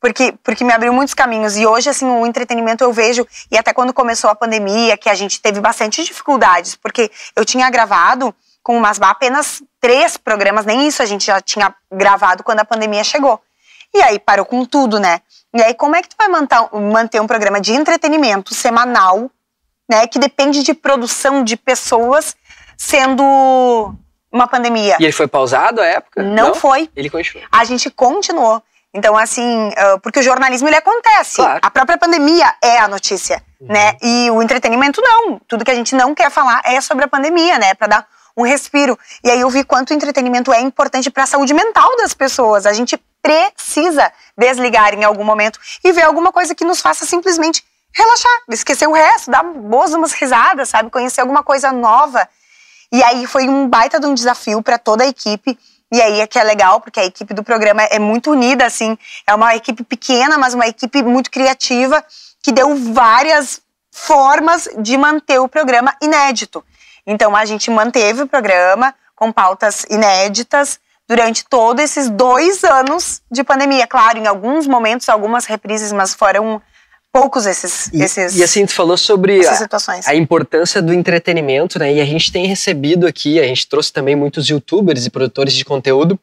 [0.00, 1.56] porque, porque me abriu muitos caminhos.
[1.56, 5.14] E hoje, assim, o entretenimento eu vejo, e até quando começou a pandemia, que a
[5.14, 10.86] gente teve bastante dificuldades, porque eu tinha gravado com o Masbá apenas três programas, nem
[10.86, 13.40] isso a gente já tinha gravado quando a pandemia chegou.
[13.94, 15.20] E aí parou com tudo, né?
[15.54, 19.30] E aí como é que tu vai manter um programa de entretenimento semanal,
[19.88, 22.34] né, que depende de produção de pessoas,
[22.76, 23.22] sendo
[24.30, 24.96] uma pandemia?
[24.98, 26.22] E ele foi pausado a época?
[26.22, 26.54] Não, Não?
[26.54, 26.88] foi.
[26.96, 27.46] Ele continuou.
[27.52, 28.62] A gente continuou.
[28.94, 29.70] Então, assim,
[30.02, 31.36] porque o jornalismo ele acontece.
[31.36, 31.60] Claro.
[31.62, 33.68] A própria pandemia é a notícia, uhum.
[33.68, 33.96] né?
[34.02, 35.40] E o entretenimento não.
[35.48, 37.74] Tudo que a gente não quer falar é sobre a pandemia, né?
[37.74, 38.98] Para dar um respiro.
[39.22, 42.66] E aí eu vi quanto entretenimento é importante para a saúde mental das pessoas.
[42.66, 47.64] A gente precisa desligar em algum momento e ver alguma coisa que nos faça simplesmente
[47.94, 50.90] relaxar, esquecer o resto, dar boas umas risadas, sabe?
[50.90, 52.28] Conhecer alguma coisa nova.
[52.90, 55.58] E aí foi um baita de um desafio para toda a equipe.
[55.90, 58.98] E aí é que é legal, porque a equipe do programa é muito unida, assim.
[59.26, 62.02] É uma equipe pequena, mas uma equipe muito criativa,
[62.42, 66.64] que deu várias formas de manter o programa inédito.
[67.06, 73.44] Então a gente manteve o programa com pautas inéditas durante todos esses dois anos de
[73.44, 73.86] pandemia.
[73.86, 76.60] Claro, em alguns momentos, algumas reprises, mas foram
[77.12, 79.68] poucos esses, e, esses e assim tu falou sobre a,
[80.06, 81.92] a, importância do entretenimento, né?
[81.92, 85.62] E a gente tem recebido aqui, a gente trouxe também muitos YouTubers e produtores de
[85.62, 86.18] conteúdo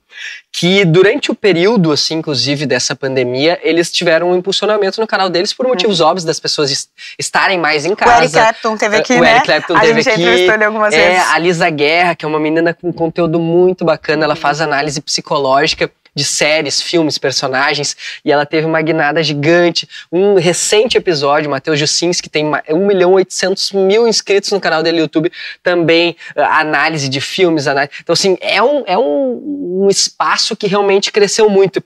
[0.51, 5.53] que durante o período, assim, inclusive dessa pandemia, eles tiveram um impulsionamento no canal deles
[5.53, 6.07] por motivos uhum.
[6.07, 8.11] óbvios das pessoas estarem mais em casa.
[8.11, 9.31] O Eric Clapton teve aqui, o né?
[9.31, 10.23] Eric Clapton a teve gente aqui.
[10.23, 11.27] Ele algumas é, vezes.
[11.29, 15.89] a Lisa Guerra, que é uma menina com conteúdo muito bacana, ela faz análise psicológica
[16.13, 19.87] de séries, filmes, personagens, e ela teve uma guinada gigante.
[20.11, 24.97] Um recente episódio, Matheus Jussins, que tem 1 milhão 800 mil inscritos no canal dele
[24.97, 25.31] no YouTube,
[25.63, 27.67] também uh, análise de filmes.
[27.67, 27.93] Análise.
[28.01, 31.83] Então, assim, é um, é um, um espaço que realmente cresceu muito.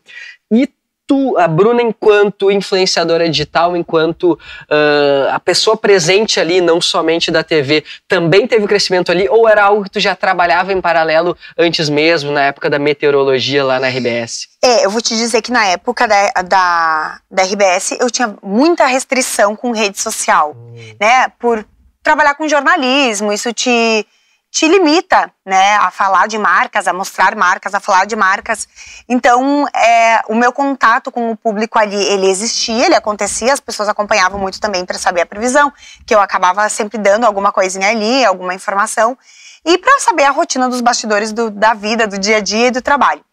[1.06, 7.44] Tu, a Bruna, enquanto influenciadora digital, enquanto uh, a pessoa presente ali, não somente da
[7.44, 9.28] TV, também teve crescimento ali?
[9.28, 13.66] Ou era algo que tu já trabalhava em paralelo antes mesmo, na época da meteorologia
[13.66, 14.48] lá na RBS?
[14.63, 18.86] É, eu vou te dizer que na época da, da, da RBS eu tinha muita
[18.86, 20.96] restrição com rede social, hum.
[21.00, 21.28] né?
[21.38, 21.66] Por
[22.02, 24.06] trabalhar com jornalismo, isso te
[24.54, 28.68] te limita, né, a falar de marcas, a mostrar marcas, a falar de marcas.
[29.10, 33.89] Então, é, o meu contato com o público ali, ele existia, ele acontecia, as pessoas
[33.89, 35.74] acompanhavam muito também para saber a previsão,
[36.06, 39.18] que eu acabava sempre dando alguma coisinha ali, alguma informação,
[39.66, 42.72] e para saber a rotina dos bastidores do, da vida, do dia a dia e
[42.72, 43.26] do trabalho.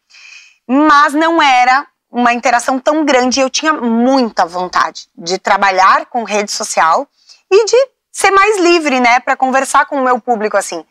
[0.67, 6.51] Mas não era uma interação tão grande, eu tinha muita vontade de trabalhar com rede
[6.51, 7.07] social
[7.51, 7.77] e de
[8.11, 10.83] ser mais livre, né, para conversar com o meu público assim.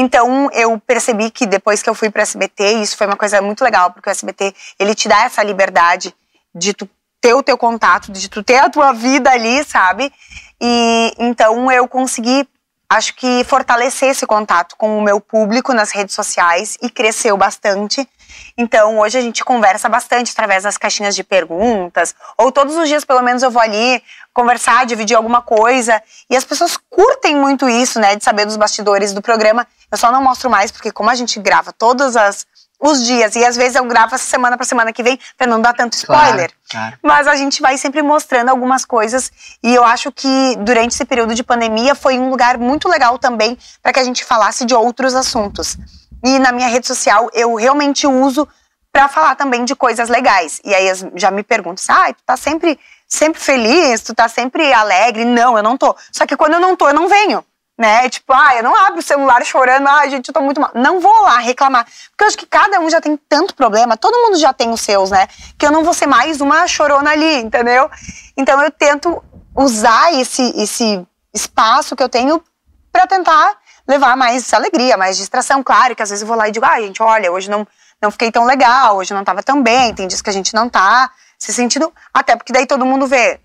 [0.00, 3.64] Então eu percebi que depois que eu fui para SBT, isso foi uma coisa muito
[3.64, 6.14] legal, porque o SBT ele te dá essa liberdade
[6.54, 6.88] de tu
[7.20, 10.12] ter o teu contato, de tu ter a tua vida ali, sabe?
[10.60, 12.48] E então eu consegui,
[12.88, 18.08] acho que fortalecer esse contato com o meu público nas redes sociais e cresceu bastante.
[18.56, 23.04] Então, hoje a gente conversa bastante através das caixinhas de perguntas, ou todos os dias,
[23.04, 24.00] pelo menos, eu vou ali
[24.32, 26.00] conversar, dividir alguma coisa.
[26.30, 29.66] E as pessoas curtem muito isso, né, de saber dos bastidores do programa.
[29.90, 32.46] Eu só não mostro mais, porque como a gente grava todas as
[32.80, 33.34] os dias.
[33.34, 35.94] E às vezes eu gravo essa semana para semana que vem para não dar tanto
[35.94, 36.50] spoiler.
[36.70, 36.98] Claro, claro.
[37.02, 39.30] Mas a gente vai sempre mostrando algumas coisas
[39.62, 43.58] e eu acho que durante esse período de pandemia foi um lugar muito legal também
[43.82, 45.76] para que a gente falasse de outros assuntos.
[46.24, 48.46] E na minha rede social eu realmente uso
[48.92, 50.60] para falar também de coisas legais.
[50.64, 55.24] E aí já me perguntam, ah, tu tá sempre sempre feliz, tu tá sempre alegre?
[55.24, 55.96] Não, eu não tô.
[56.12, 57.42] Só que quando eu não tô, eu não venho
[57.78, 58.08] né?
[58.08, 60.70] Tipo, ah, eu não abro o celular chorando, ah, gente, eu tô muito mal.
[60.74, 61.86] Não vou lá reclamar.
[62.10, 64.80] Porque eu acho que cada um já tem tanto problema, todo mundo já tem os
[64.80, 65.28] seus, né?
[65.56, 67.88] Que eu não vou ser mais uma chorona ali, entendeu?
[68.36, 69.22] Então eu tento
[69.54, 72.42] usar esse, esse espaço que eu tenho
[72.90, 75.62] para tentar levar mais alegria, mais distração.
[75.62, 77.66] Claro que às vezes eu vou lá e digo, ah, gente, olha, hoje não,
[78.02, 80.68] não fiquei tão legal, hoje não tava tão bem, tem dias que a gente não
[80.68, 81.92] tá se sentindo.
[82.12, 83.40] Até porque daí todo mundo vê,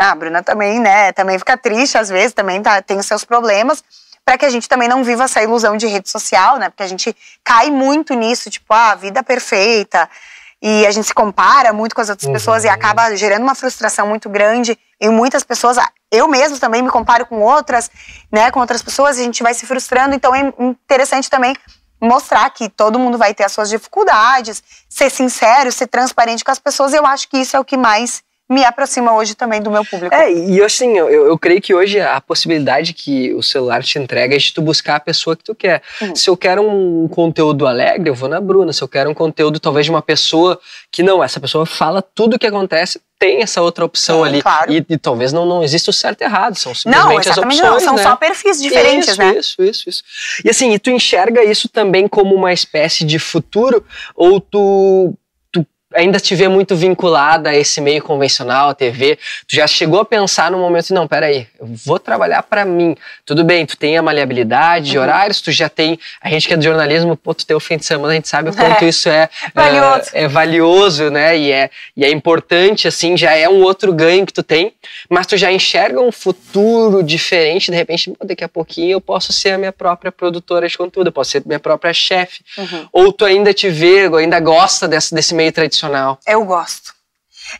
[0.00, 1.12] ah, a Bruna também, né?
[1.12, 3.84] Também fica triste às vezes, também tá, tem os seus problemas,
[4.24, 6.70] para que a gente também não viva essa ilusão de rede social, né?
[6.70, 10.08] Porque a gente cai muito nisso, tipo, ah, vida perfeita.
[10.62, 12.32] E a gente se compara muito com as outras uhum.
[12.32, 15.78] pessoas e acaba gerando uma frustração muito grande em muitas pessoas.
[16.10, 17.90] Eu mesmo também me comparo com outras,
[18.32, 18.50] né?
[18.50, 20.14] Com outras pessoas, e a gente vai se frustrando.
[20.14, 21.54] Então é interessante também
[22.00, 26.58] mostrar que todo mundo vai ter as suas dificuldades, ser sincero, ser transparente com as
[26.58, 26.94] pessoas.
[26.94, 30.12] Eu acho que isso é o que mais me aproxima hoje também do meu público.
[30.12, 34.34] É, e assim, eu, eu creio que hoje a possibilidade que o celular te entrega
[34.34, 35.80] é de tu buscar a pessoa que tu quer.
[36.02, 36.16] Uhum.
[36.16, 38.72] Se eu quero um conteúdo alegre, eu vou na Bruna.
[38.72, 40.58] Se eu quero um conteúdo talvez de uma pessoa
[40.90, 44.42] que não, essa pessoa fala tudo o que acontece, tem essa outra opção ali.
[44.42, 44.72] Claro.
[44.72, 47.60] E, e, talvez não, não exista o certo e errado, são simplesmente não, as opções,
[47.60, 48.02] não, são né?
[48.02, 49.36] só perfis diferentes, isso, né?
[49.38, 50.02] Isso, isso, isso.
[50.44, 53.84] E assim, e tu enxerga isso também como uma espécie de futuro
[54.16, 55.14] ou tu
[55.94, 60.04] ainda te vê muito vinculada a esse meio convencional, a TV, tu já chegou a
[60.04, 62.94] pensar no momento, não, peraí, eu vou trabalhar para mim.
[63.26, 65.02] Tudo bem, tu tem a maleabilidade de uhum.
[65.02, 67.76] horários, tu já tem, a gente que é do jornalismo, pô, tu tem o fim
[67.76, 68.88] de semana, a gente sabe o quanto é.
[68.88, 70.10] isso é, valioso.
[70.12, 74.24] É, é, valioso, né, e é, e é importante, assim, já é um outro ganho
[74.24, 74.72] que tu tem,
[75.08, 79.50] mas tu já enxerga um futuro diferente, de repente, daqui a pouquinho eu posso ser
[79.50, 82.88] a minha própria produtora de conteúdo, eu posso ser minha própria chefe, uhum.
[82.92, 86.18] ou tu ainda te vê, ainda gosta desse, desse meio tradicional tradicional?
[86.26, 86.92] Eu gosto.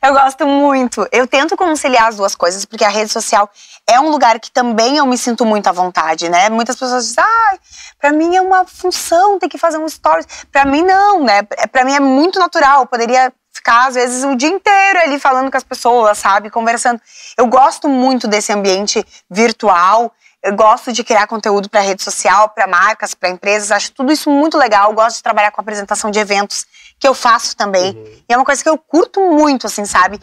[0.03, 1.09] Eu gosto muito.
[1.11, 3.51] Eu tento conciliar as duas coisas, porque a rede social
[3.87, 6.49] é um lugar que também eu me sinto muito à vontade, né?
[6.51, 7.59] Muitas pessoas dizem, ah,
[7.99, 10.27] pra mim é uma função ter que fazer um stories.
[10.53, 11.41] Pra mim, não, né?
[11.57, 12.83] É, pra mim é muito natural.
[12.83, 16.51] Eu poderia ficar, às vezes, o dia inteiro ali falando com as pessoas, sabe?
[16.51, 17.01] Conversando.
[17.37, 20.13] Eu gosto muito desse ambiente virtual.
[20.43, 23.71] Eu gosto de criar conteúdo para rede social, para marcas, para empresas.
[23.71, 24.91] Acho tudo isso muito legal.
[24.91, 26.67] Eu gosto de trabalhar com apresentação de eventos
[26.99, 27.93] que eu faço também.
[27.93, 28.23] Uhum.
[28.29, 30.21] E é uma coisa que eu curto muito, assim, sabe?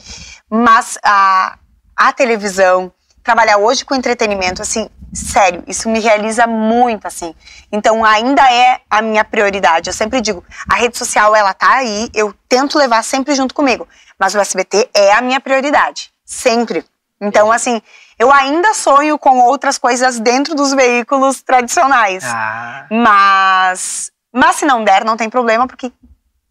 [0.49, 1.57] Mas a,
[1.95, 2.91] a televisão,
[3.23, 7.33] trabalhar hoje com entretenimento, assim, sério, isso me realiza muito, assim.
[7.71, 9.89] Então, ainda é a minha prioridade.
[9.89, 13.87] Eu sempre digo, a rede social, ela tá aí, eu tento levar sempre junto comigo,
[14.17, 16.85] mas o SBT é a minha prioridade, sempre.
[17.19, 17.81] Então, assim,
[18.19, 22.23] eu ainda sonho com outras coisas dentro dos veículos tradicionais.
[22.25, 22.87] Ah.
[22.89, 25.91] Mas, mas se não der, não tem problema, porque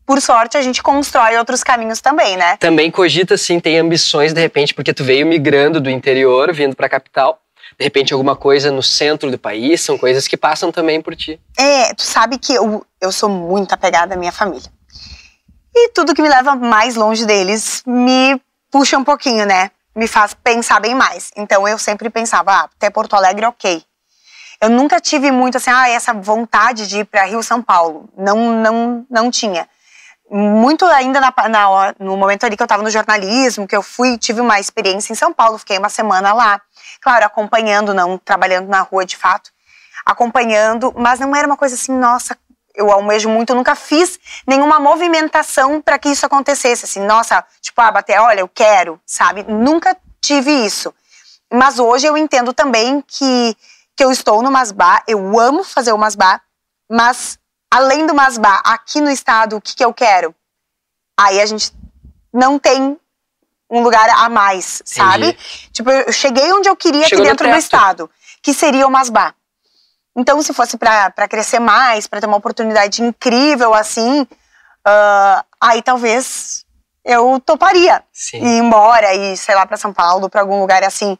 [0.06, 2.56] por sorte, a gente constrói outros caminhos também, né?
[2.58, 6.88] Também cogita, assim, tem ambições, de repente, porque tu veio migrando do interior, vindo pra
[6.88, 7.40] capital.
[7.76, 11.40] De repente, alguma coisa no centro do país, são coisas que passam também por ti.
[11.58, 14.70] É, tu sabe que eu, eu sou muito apegada à minha família.
[15.74, 19.72] E tudo que me leva mais longe deles me puxa um pouquinho, né?
[19.96, 21.32] Me faz pensar bem mais.
[21.34, 23.82] Então eu sempre pensava, ah, até Porto Alegre, ok.
[24.60, 28.08] Eu nunca tive muito assim, ah, essa vontade de ir para Rio São Paulo.
[28.16, 29.68] Não, não, não tinha
[30.30, 34.18] muito ainda na, na, no momento ali que eu estava no jornalismo, que eu fui,
[34.18, 36.60] tive uma experiência em São Paulo, fiquei uma semana lá,
[37.00, 39.50] claro, acompanhando, não trabalhando na rua de fato,
[40.04, 42.36] acompanhando, mas não era uma coisa assim, nossa,
[42.76, 47.80] eu almejo muito, eu nunca fiz nenhuma movimentação para que isso acontecesse, assim, nossa, tipo,
[47.80, 49.42] ah, bater, olha, eu quero, sabe?
[49.44, 50.94] Nunca tive isso.
[51.52, 53.56] Mas hoje eu entendo também que,
[53.96, 56.40] que eu estou no Masbá, eu amo fazer o Masbá,
[56.90, 57.38] mas
[57.70, 60.34] além do Masbá, aqui no estado, o que, que eu quero?
[61.18, 61.72] Aí a gente
[62.32, 62.98] não tem
[63.70, 65.28] um lugar a mais, sabe?
[65.28, 65.70] Entendi.
[65.72, 68.10] Tipo, eu cheguei onde eu queria Chegou aqui dentro do estado,
[68.42, 69.34] que seria o Masbá.
[70.16, 74.26] Então, se fosse para crescer mais, para ter uma oportunidade incrível assim,
[74.84, 76.64] ah, aí talvez
[77.04, 78.38] eu toparia Sim.
[78.38, 81.18] ir embora e sei lá para São Paulo, para algum lugar assim.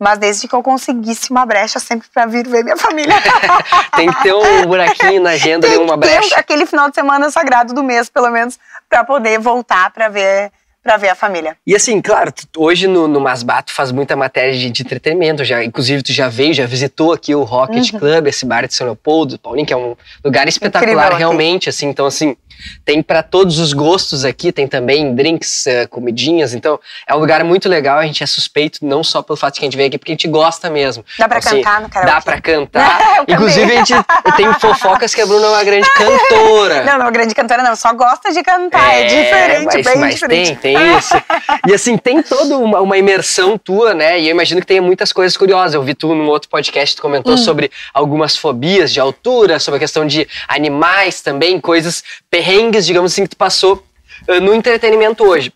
[0.00, 3.16] Mas desde que eu conseguisse uma brecha sempre para vir ver minha família.
[3.96, 6.38] Tem que ter um buraquinho na agenda, Tem uma que ter brecha.
[6.38, 8.58] aquele final de semana sagrado do mês, pelo menos,
[8.88, 10.52] para poder voltar para ver
[10.88, 11.54] para ver a família.
[11.66, 15.44] E assim, claro, tu- hoje no, no Masbá tu faz muita matéria de, de entretenimento,
[15.44, 17.98] já, inclusive tu já veio, já visitou aqui o Rocket Uhum.
[17.98, 21.18] Club, esse bar de São Leopoldo, Paulinho, que é um lugar espetacular Incrível aqui.
[21.18, 22.34] realmente, assim, então assim,
[22.84, 27.42] tem para todos os gostos aqui, tem também drinks, eh, comidinhas, então é um lugar
[27.44, 29.88] muito legal, a gente é suspeito não só pelo fato de que a gente veio
[29.88, 31.04] aqui, porque a gente gosta mesmo.
[31.18, 32.14] Dá para Então, assim, cantar no karaokê?
[32.14, 33.24] Dá pra cantar.
[33.28, 33.94] Inclusive, a gente
[34.36, 36.84] tem fofocas que a Bruna é uma grande cantora.
[36.88, 40.56] Não, não, grande cantora não, só gosta de cantar, é, diferente, mas, bem mas diferente.
[40.56, 41.14] tem, tem isso.
[41.66, 44.18] E assim, tem toda uma, uma imersão tua, né?
[44.20, 45.74] E eu imagino que tenha muitas coisas curiosas.
[45.74, 47.36] Eu vi tu num outro podcast, tu comentou Hum.
[47.36, 52.47] sobre algumas fobias de altura, sobre a questão de animais também, coisas perrengues,
[52.86, 53.82] digamos assim, que tu passou
[54.26, 55.52] eh, no entretenimento hoje.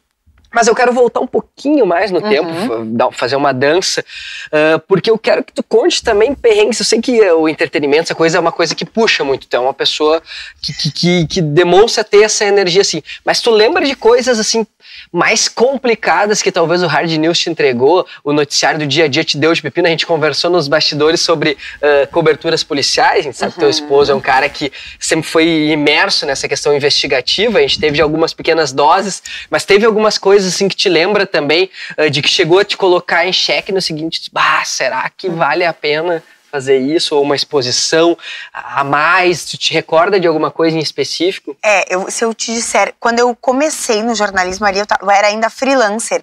[0.52, 2.28] Mas eu quero voltar um pouquinho mais no Uhum.
[2.28, 4.04] tempo, fazer uma dança,
[4.52, 6.78] ah, porque eu quero que tu conte também perrengues.
[6.78, 9.46] Eu sei que eh, o entretenimento, essa coisa é uma coisa que puxa muito.
[9.46, 10.22] Tu é uma pessoa
[10.60, 13.02] que, que, que, demonstra ter essa energia assim.
[13.24, 14.66] Mas tu lembra de coisas assim
[15.12, 19.24] mais complicadas que talvez o Hard News te entregou, o noticiário do dia a dia
[19.24, 19.86] te deu de pepino.
[19.86, 23.20] A gente conversou nos bastidores sobre ah, coberturas policiais.
[23.20, 26.74] A gente sabe que teu esposo é um cara que sempre foi imerso nessa questão
[26.74, 27.58] investigativa.
[27.58, 31.70] A gente teve algumas pequenas doses, mas teve algumas coisas assim que te lembra também
[31.96, 35.64] ah, de que chegou a te colocar em xeque no seguinte: bah, será que vale
[35.64, 36.22] a pena?
[36.50, 38.14] Fazer isso, ou uma exposição
[38.52, 39.46] a mais?
[39.46, 41.56] Tu te recorda de alguma coisa em específico?
[41.64, 45.10] É, eu- se eu te disser, quando eu comecei no jornalismo ali, eu, ta- eu
[45.10, 46.22] era ainda freelancer.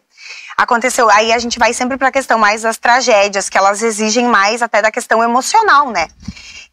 [0.56, 4.26] Aconteceu, aí a gente vai sempre para a questão mais das tragédias, que elas exigem
[4.26, 6.08] mais até da questão emocional, né?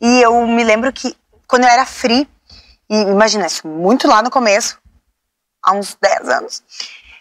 [0.03, 1.17] E eu me lembro que
[1.49, 2.29] quando eu era free,
[2.91, 4.77] e imagina isso, muito lá no começo,
[5.65, 6.63] há uns 10 anos,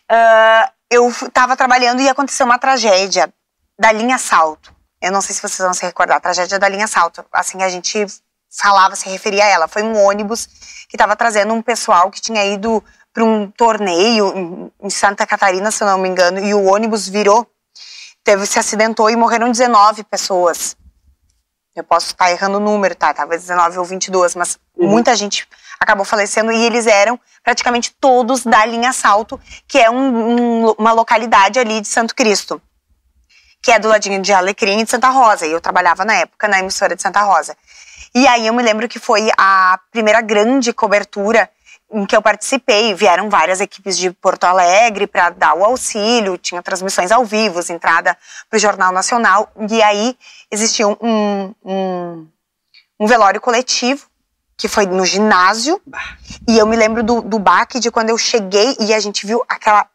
[0.09, 3.31] ah, eu f- tava trabalhando e aconteceu uma tragédia
[3.79, 4.73] da linha Salto.
[5.01, 7.25] Eu não sei se vocês vão se recordar, a tragédia da linha Salto.
[7.31, 8.05] Assim, a gente
[8.57, 9.67] falava, se referia a ela.
[9.67, 10.45] Foi um ônibus
[10.89, 15.71] que estava trazendo um pessoal que tinha ido para um torneio em- em Santa Catarina,
[15.71, 17.47] se eu não me engano, e o ônibus virou,
[18.23, 20.75] teve se acidentou e morreram 19 pessoas.
[21.75, 23.13] Eu posso estar errando o número, tá?
[23.13, 24.87] Talvez 19 ou 22, mas Uhum.
[24.89, 25.47] muita gente
[25.79, 30.91] acabou falecendo e eles eram praticamente todos da linha Salto, que é um- um- uma
[30.91, 32.61] localidade ali de Santo Cristo,
[33.61, 35.45] que é do ladinho de Alecrim e de Santa Rosa.
[35.45, 37.55] E eu trabalhava na época na emissora de Santa Rosa.
[38.13, 41.49] E aí eu me lembro que foi a primeira grande cobertura
[41.91, 42.93] em que eu participei.
[42.93, 48.17] Vieram várias equipes de Porto Alegre para dar o auxílio, tinha transmissões ao vivo, entrada
[48.49, 49.51] para o Jornal Nacional.
[49.69, 50.17] E aí
[50.49, 52.27] existia um, um,
[52.99, 54.07] um velório coletivo,
[54.57, 55.81] que foi no ginásio.
[56.47, 59.43] E eu me lembro do, do baque de quando eu cheguei e a gente viu
[59.47, 59.87] aquela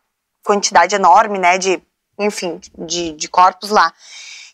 [0.44, 1.82] quantidade enorme, né, de,
[2.18, 3.92] enfim, de, de corpos lá.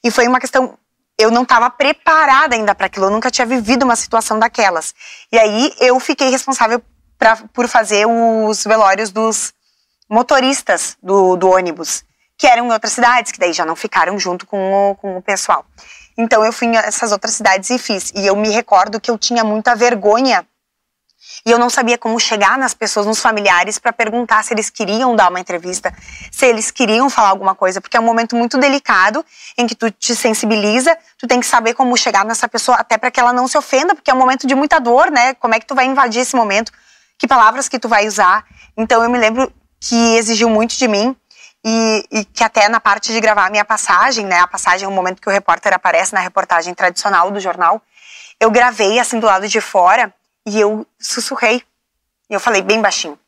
[0.02, 0.78] E foi uma questão.
[1.18, 4.94] Eu não estava preparada ainda para aquilo, eu nunca tinha vivido uma situação daquelas.
[5.32, 6.82] E aí eu fiquei responsável
[7.18, 9.54] pra, por fazer os velórios dos
[10.08, 12.04] motoristas do, do ônibus.
[12.38, 15.22] que eram em outras cidades, que daí já não ficaram junto com o, com o
[15.22, 15.64] pessoal.
[16.16, 18.12] Então eu fui nessas outras cidades e fiz.
[18.14, 20.46] E eu me recordo que eu tinha muita vergonha
[21.44, 25.14] e eu não sabia como chegar nas pessoas, nos familiares, para perguntar se eles queriam
[25.14, 25.92] dar uma entrevista,
[26.30, 29.24] se eles queriam falar alguma coisa, porque é um momento muito delicado
[29.56, 33.10] em que tu te sensibiliza, tu tem que saber como chegar nessa pessoa, até para
[33.10, 35.34] que ela não se ofenda, porque é um momento de muita dor, né?
[35.34, 36.72] Como é que tu vai invadir esse momento?
[37.18, 38.44] Que palavras que tu vai usar?
[38.76, 41.14] Então eu me lembro que exigiu muito de mim.
[41.68, 44.88] E, e, que até na parte de gravar a minha passagem, né, a passagem é
[44.88, 47.82] o momento que o repórter aparece na reportagem tradicional do jornal,
[48.38, 50.14] eu gravei assim do lado de fora
[50.46, 51.60] e eu sussurrei.
[52.30, 53.18] E eu falei bem baixinho.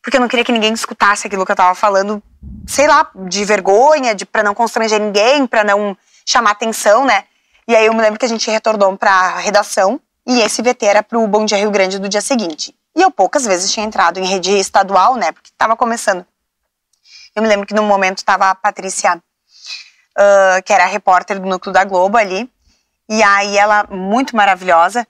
[0.00, 2.22] Porque eu não queria que ninguém escutasse aquilo que eu tava falando,
[2.68, 7.24] sei lá, de vergonha, de para não constranger ninguém, para não chamar atenção, né?
[7.66, 11.02] E aí eu me lembro que a gente retornou pra redação e esse VT era
[11.02, 12.72] pro Bom Dia Rio Grande do dia seguinte.
[12.94, 15.32] E eu poucas vezes tinha entrado em rede estadual, né?
[15.32, 16.24] Porque tava começando.
[17.38, 21.72] Eu me lembro que no momento tava a Patrícia, uh, que era repórter do Núcleo
[21.72, 22.50] da Globo ali,
[23.08, 25.06] e aí ela, muito maravilhosa,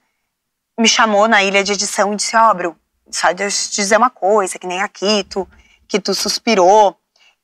[0.79, 2.75] me chamou na ilha de edição e disse: Ó, oh,
[3.09, 5.49] só de eu te dizer uma coisa, que nem aqui, tu,
[5.87, 6.95] que tu suspirou,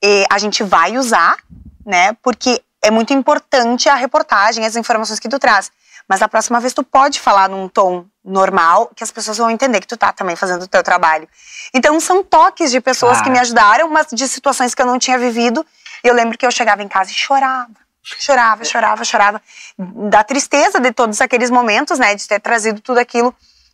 [0.04, 1.38] e a gente vai usar,
[1.84, 2.14] né?
[2.22, 5.72] Porque é muito importante a reportagem, as informações que tu traz.
[6.08, 9.80] Mas a próxima vez tu pode falar num tom normal, que as pessoas vão entender
[9.80, 11.30] que tu tá também fazendo o teu trabalho.
[11.74, 15.18] Então são toques de pessoas que me ajudaram, mas de situações que eu não tinha
[15.18, 15.66] vivido.
[16.04, 17.70] Eu lembro que eu chegava em casa e chorava.
[18.02, 19.42] Chorava, chorava, chorava.
[19.78, 22.16] Da tristeza de todos aqueles momentos, né?
[22.16, 23.34] De ter trazido tudo aquilo.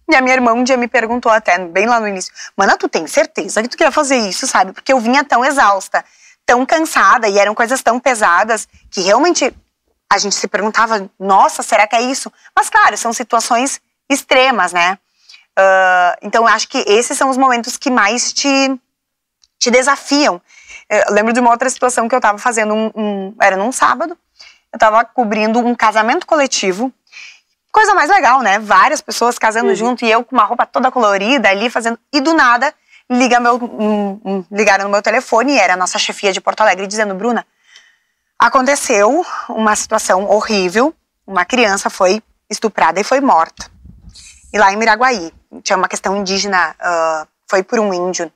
[0.10, 2.90] E a minha irmã um dia me perguntou até, bem lá no início, Mana, tu
[2.90, 4.74] tem certeza que tu queria fazer isso, sabe?
[4.74, 6.04] Porque eu vinha tão exausta,
[6.46, 9.56] tão cansada, e eram coisas tão pesadas, que realmente
[10.12, 12.32] a gente se perguntava, nossa, será que é isso?
[12.54, 13.80] Mas claro, são situações
[14.12, 14.98] extremas, né?
[15.58, 18.80] Uh, então acho que esses são os momentos que mais te,
[19.60, 20.42] te desafiam.
[20.90, 24.18] Eu lembro de uma outra situação que eu estava fazendo um, um, Era num sábado,
[24.72, 26.92] eu estava cobrindo um casamento coletivo.
[27.72, 28.60] Coisa mais legal, né?
[28.60, 29.76] Várias pessoas casando uhum.
[29.76, 31.98] junto e eu com uma roupa toda colorida ali fazendo.
[32.12, 32.74] E do nada,
[33.10, 36.62] liga meu, um, um, ligaram no meu telefone e era a nossa chefia de Porto
[36.62, 37.46] Alegre dizendo: Bruna,
[38.38, 40.94] aconteceu uma situação horrível.
[41.26, 43.72] Uma criança foi estuprada e foi morta.
[44.54, 45.34] E lá em Miraguaí,
[45.64, 48.32] tinha uma questão indígena, uh, foi por um índio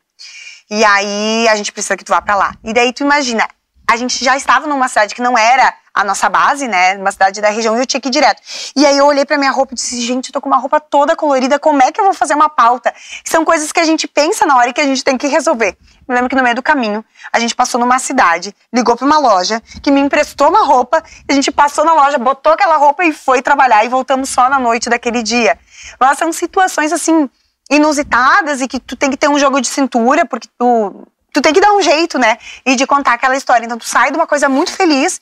[0.69, 2.55] e aí a gente precisa que tu vá para lá.
[2.63, 3.47] E daí tu imagina,
[3.87, 6.97] a gente já estava numa cidade que não era a nossa base, né?
[6.97, 8.41] Uma cidade da região e eu tinha que ir direto.
[8.75, 10.79] E aí eu olhei pra minha roupa e disse, gente, eu tô com uma roupa
[10.79, 12.93] toda colorida, como é que eu vou fazer uma pauta?
[13.23, 15.77] São coisas que a gente pensa na hora e que a gente tem que resolver.
[16.07, 19.19] Me lembro que no meio do caminho, a gente passou numa cidade, ligou pra uma
[19.19, 23.13] loja, que me emprestou uma roupa, a gente passou na loja, botou aquela roupa e
[23.13, 25.57] foi trabalhar e voltamos só na noite daquele dia.
[25.99, 27.29] Mas são situações assim
[27.69, 31.53] inusitadas e que tu tem que ter um jogo de cintura, porque tu, tu tem
[31.53, 32.37] que dar um jeito, né?
[32.65, 33.65] E de contar aquela história.
[33.65, 35.19] Então tu sai de uma coisa muito feliz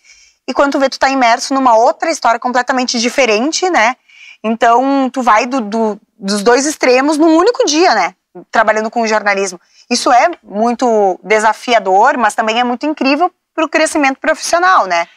[0.47, 3.95] e quando tu vê tu tá imerso numa outra história completamente diferente, né?
[4.43, 8.15] Então tu vai do, do, dos dois extremos num único dia, né?
[8.51, 9.59] Trabalhando com o jornalismo.
[9.89, 15.07] Isso é muito desafiador, mas também é muito incrível para o crescimento profissional, né?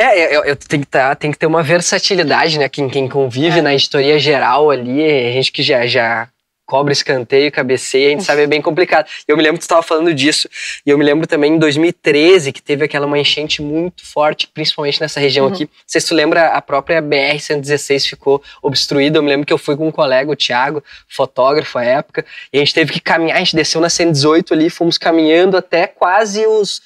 [0.00, 2.70] É, eu, eu tem, que tá, tem que ter uma versatilidade, né?
[2.70, 3.62] Quem, quem convive é.
[3.62, 6.26] na história geral ali, a gente que já, já
[6.64, 9.06] cobra escanteio, cabeceia, a gente sabe é bem complicado.
[9.28, 10.48] Eu me lembro que tu estava falando disso.
[10.86, 14.98] E eu me lembro também em 2013 que teve aquela uma enchente muito forte, principalmente
[15.02, 15.52] nessa região uhum.
[15.52, 15.64] aqui.
[15.64, 19.18] Não sei se tu lembra, a própria BR-116 ficou obstruída.
[19.18, 22.56] Eu me lembro que eu fui com um colega, o Thiago, fotógrafo à época, e
[22.56, 26.46] a gente teve que caminhar, a gente desceu na 118 ali, fomos caminhando até quase
[26.46, 26.80] os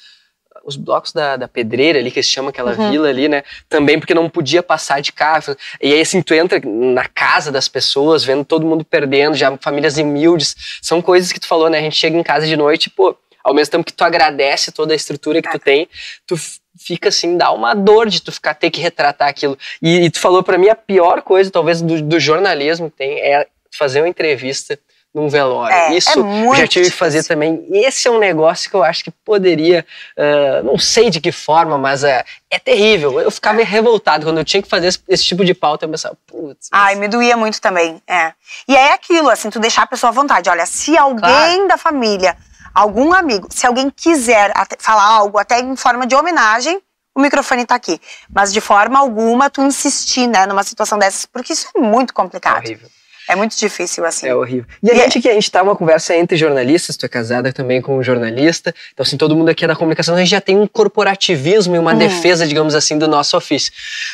[0.65, 2.91] os blocos da, da pedreira ali, que se chama aquela uhum.
[2.91, 3.43] vila ali, né?
[3.69, 5.55] Também porque não podia passar de carro.
[5.81, 9.97] E aí, assim, tu entra na casa das pessoas, vendo todo mundo perdendo, já famílias
[9.97, 10.55] humildes.
[10.81, 11.77] São coisas que tu falou, né?
[11.77, 14.93] A gente chega em casa de noite, pô, ao mesmo tempo que tu agradece toda
[14.93, 15.87] a estrutura que tu tem,
[16.25, 16.35] tu
[16.77, 19.57] fica assim, dá uma dor de tu ficar ter que retratar aquilo.
[19.79, 23.19] E, e tu falou para mim a pior coisa, talvez, do, do jornalismo que tem
[23.19, 24.79] é fazer uma entrevista
[25.15, 25.73] num velório.
[25.73, 27.65] É, Isso é já tive que fazer também.
[27.71, 29.85] Esse é um negócio que eu acho que poderia,
[30.17, 33.21] uh, não sei de que forma, mas uh, é terrível.
[33.21, 35.85] Eu ficava revoltado quando eu tinha que fazer esse, esse tipo de pauta.
[35.85, 36.67] Eu pensava, putz.
[36.69, 38.01] Ai, me doía muito também.
[38.05, 38.33] É.
[38.67, 40.49] E é aquilo, assim, tu deixar a pessoa à vontade.
[40.49, 41.67] Olha, se alguém claro.
[41.69, 42.35] da família,
[42.73, 46.81] algum amigo, se alguém quiser falar algo, até em forma de homenagem,
[47.15, 48.01] o microfone tá aqui.
[48.29, 52.57] Mas de forma alguma tu insistir, né, numa situação dessas, porque isso é muito complicado.
[52.57, 52.89] É horrível.
[53.27, 54.27] É muito difícil, assim.
[54.27, 54.65] É horrível.
[54.81, 55.21] E a e é gente é...
[55.21, 58.73] que a gente tá uma conversa entre jornalistas, tu é casada também com um jornalista,
[58.93, 61.79] então assim, todo mundo aqui é da comunicação, a gente já tem um corporativismo e
[61.79, 61.97] uma uhum.
[61.97, 63.71] defesa, digamos assim, do nosso ofício.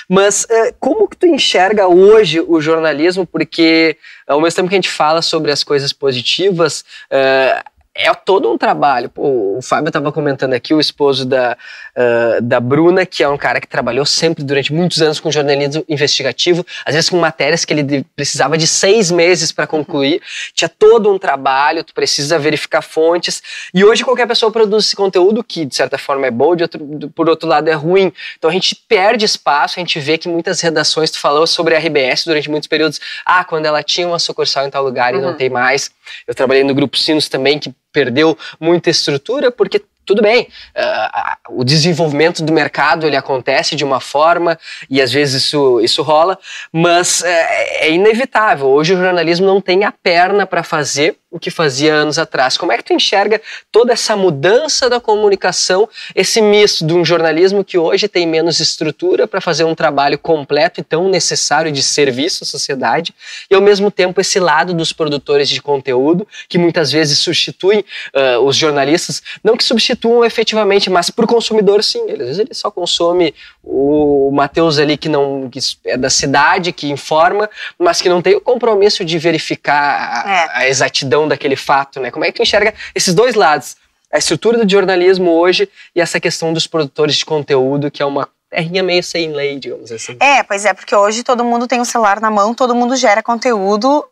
[0.08, 3.26] Mas uh, como que tu enxerga hoje o jornalismo?
[3.26, 3.98] Porque
[4.28, 8.58] ao mesmo tempo que a gente fala sobre as coisas positivas, uh, é todo um
[8.58, 9.10] trabalho.
[9.10, 11.58] Pô, o Fábio estava comentando aqui, o esposo da,
[11.96, 15.84] uh, da Bruna, que é um cara que trabalhou sempre durante muitos anos com jornalismo
[15.90, 20.22] investigativo, às vezes com matérias que ele precisava de seis meses para concluir.
[20.54, 23.42] Tinha todo um trabalho, tu precisa verificar fontes.
[23.74, 27.12] E hoje qualquer pessoa produz esse conteúdo, que de certa forma é bom, de outro,
[27.14, 28.12] por outro lado é ruim.
[28.38, 31.80] Então a gente perde espaço, a gente vê que muitas redações, tu falou sobre a
[31.80, 35.20] RBS durante muitos períodos, ah, quando ela tinha uma sucursal em tal lugar uhum.
[35.20, 35.38] e não uhum.
[35.38, 35.92] tem mais.
[36.26, 41.64] Eu trabalhei no Grupo Sinos também, que perdeu muita estrutura, porque tudo bem, uh, o
[41.64, 44.58] desenvolvimento do mercado ele acontece de uma forma
[44.90, 46.38] e às vezes isso, isso rola,
[46.72, 48.68] mas uh, é inevitável.
[48.68, 52.58] Hoje o jornalismo não tem a perna para fazer o que fazia anos atrás.
[52.58, 57.64] Como é que tu enxerga toda essa mudança da comunicação, esse misto de um jornalismo
[57.64, 62.44] que hoje tem menos estrutura para fazer um trabalho completo e tão necessário de serviço
[62.44, 63.16] à sociedade,
[63.50, 67.80] e ao mesmo tempo esse lado dos produtores de conteúdo, que muitas vezes substituem
[68.14, 72.54] uh, os jornalistas, não que substituam efetivamente, mas para o consumidor sim, às vezes ele
[72.54, 78.10] só consome o Matheus ali que não que é da cidade, que informa, mas que
[78.10, 80.50] não tem o compromisso de verificar a, é.
[80.64, 82.12] a exatidão daquele fato, né?
[82.12, 83.78] Como é que tu enxerga esses dois lados?
[84.12, 88.28] A estrutura do jornalismo hoje e essa questão dos produtores de conteúdo, que é uma
[88.50, 90.18] terrinha meio sem lei, digamos assim.
[90.20, 92.96] É, pois é, porque hoje todo mundo tem o um celular na mão, todo mundo
[92.98, 94.06] gera conteúdo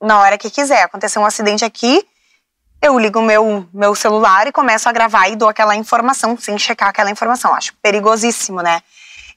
[0.00, 0.82] na hora que quiser.
[0.82, 2.04] Aconteceu um acidente aqui,
[2.82, 6.90] eu ligo meu, meu celular e começo a gravar e dou aquela informação sem checar
[6.90, 7.54] aquela informação.
[7.54, 8.82] Acho perigosíssimo, né?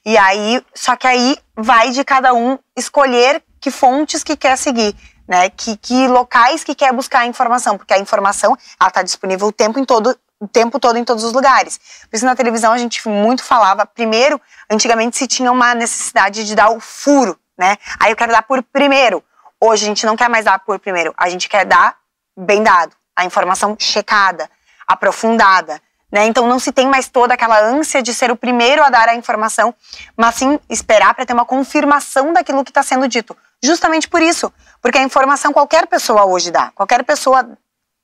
[0.04, 4.94] E aí, só que aí vai de cada um escolher que fontes que quer seguir
[5.30, 5.48] né?
[5.48, 9.52] Que, que locais que quer buscar a informação, porque a informação ela está disponível o
[9.52, 11.78] tempo em todo o tempo todo em todos os lugares.
[12.08, 16.54] Por isso na televisão a gente muito falava, primeiro, antigamente se tinha uma necessidade de
[16.54, 17.76] dar o furo, né?
[18.00, 19.22] Aí eu quero dar por primeiro.
[19.60, 21.94] Hoje a gente não quer mais dar por primeiro, a gente quer dar
[22.36, 24.50] bem dado, a informação checada,
[24.88, 26.26] aprofundada, né?
[26.26, 29.14] Então não se tem mais toda aquela ânsia de ser o primeiro a dar a
[29.14, 29.74] informação,
[30.16, 33.36] mas sim esperar para ter uma confirmação daquilo que está sendo dito.
[33.62, 34.50] Justamente por isso,
[34.80, 36.70] porque a informação qualquer pessoa hoje dá.
[36.74, 37.48] Qualquer pessoa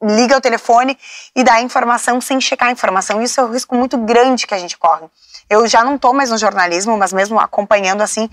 [0.02, 0.98] liga o telefone
[1.34, 3.22] e dá a informação sem checar a informação.
[3.22, 5.06] Isso é um risco muito grande que a gente corre.
[5.48, 8.28] Eu já não estou mais no jornalismo, mas mesmo acompanhando assim,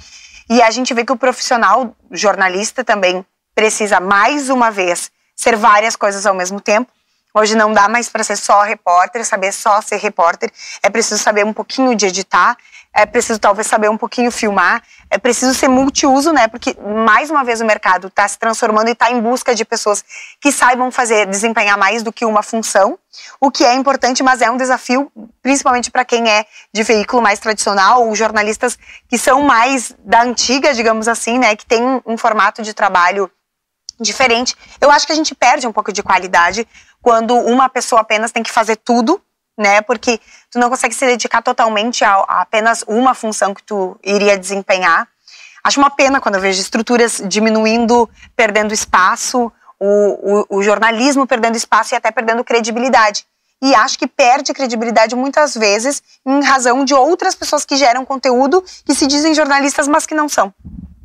[0.50, 3.26] e a gente vê que o profissional jornalista também
[3.56, 6.92] precisa mais uma vez ser várias coisas ao mesmo tempo.
[7.34, 10.52] Hoje não dá mais para ser só repórter, saber só ser repórter.
[10.84, 12.56] É preciso saber um pouquinho de editar,
[12.94, 16.48] é preciso talvez saber um pouquinho filmar, é preciso ser multiuso, né?
[16.48, 20.06] Porque mais uma vez o mercado está se transformando e está em busca de pessoas
[20.40, 23.00] que saibam fazer, desempenhar mais do que uma função,
[23.42, 25.12] o que é importante, mas é um desafio,
[25.42, 28.78] principalmente para quem é de veículo mais tradicional, ou jornalistas
[29.10, 31.56] que são mais da antiga, digamos assim, né?
[31.56, 33.30] Que tem um formato de trabalho
[34.00, 34.56] diferente.
[34.80, 36.68] Eu acho que a gente perde um pouco de qualidade
[37.04, 39.22] quando uma pessoa apenas tem que fazer tudo
[39.58, 39.82] né?
[39.82, 40.20] Porque
[40.52, 45.08] tu não consegue se dedicar totalmente a, a, apenas uma função que tu iria desempenhar.
[45.64, 51.56] Acho uma pena quando eu vejo estruturas diminuindo, perdendo espaço, o, o, o jornalismo perdendo
[51.56, 53.26] espaço e até perdendo credibilidade.
[53.62, 58.64] E acho que perde credibilidade muitas vezes em razão de outras pessoas que geram conteúdo
[58.86, 60.54] que se dizem jornalistas, mas que não são.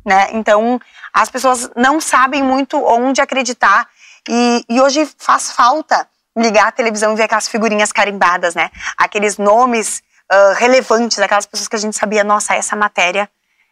[0.05, 0.27] Né?
[0.33, 0.79] Então,
[1.13, 3.87] as pessoas não sabem muito onde acreditar
[4.29, 6.07] e, e hoje faz falta
[6.37, 8.69] ligar a televisão e ver aquelas figurinhas carimbadas, né?
[8.95, 13.27] Aqueles nomes uh, relevantes, aquelas pessoas que a gente sabia, nossa, essa matéria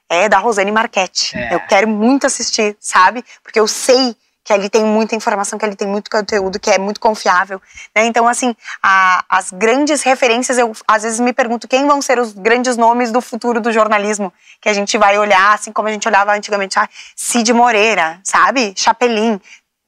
[0.10, 1.38] é da Rosane Marchetti.
[1.38, 1.54] É.
[1.54, 3.24] Eu quero muito assistir, sabe?
[3.44, 6.78] Porque eu sei que ali tem muita informação, que ali tem muito conteúdo, que é
[6.78, 7.62] muito confiável.
[7.94, 8.06] Né?
[8.06, 12.32] Então, assim, a, as grandes referências, eu às vezes me pergunto quem vão ser os
[12.32, 16.08] grandes nomes do futuro do jornalismo, que a gente vai olhar, assim como a gente
[16.08, 18.74] olhava antigamente, ah, Cid Moreira, sabe?
[18.78, 19.38] Chapelin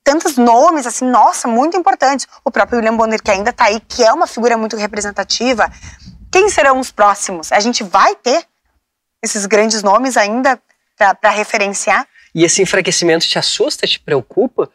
[0.10, 2.28] tantos nomes, assim, nossa, muito importantes.
[2.43, 5.72] O próprio William Bonner, que ainda está aí, que é uma figura muito representativa.
[6.32, 7.51] Quem serão os próximos?
[7.51, 8.43] A gente vai ter
[9.24, 10.60] esses grandes nomes ainda
[10.97, 12.07] para referenciar?
[12.34, 14.72] E esse enfraquecimento te assusta, te preocupa?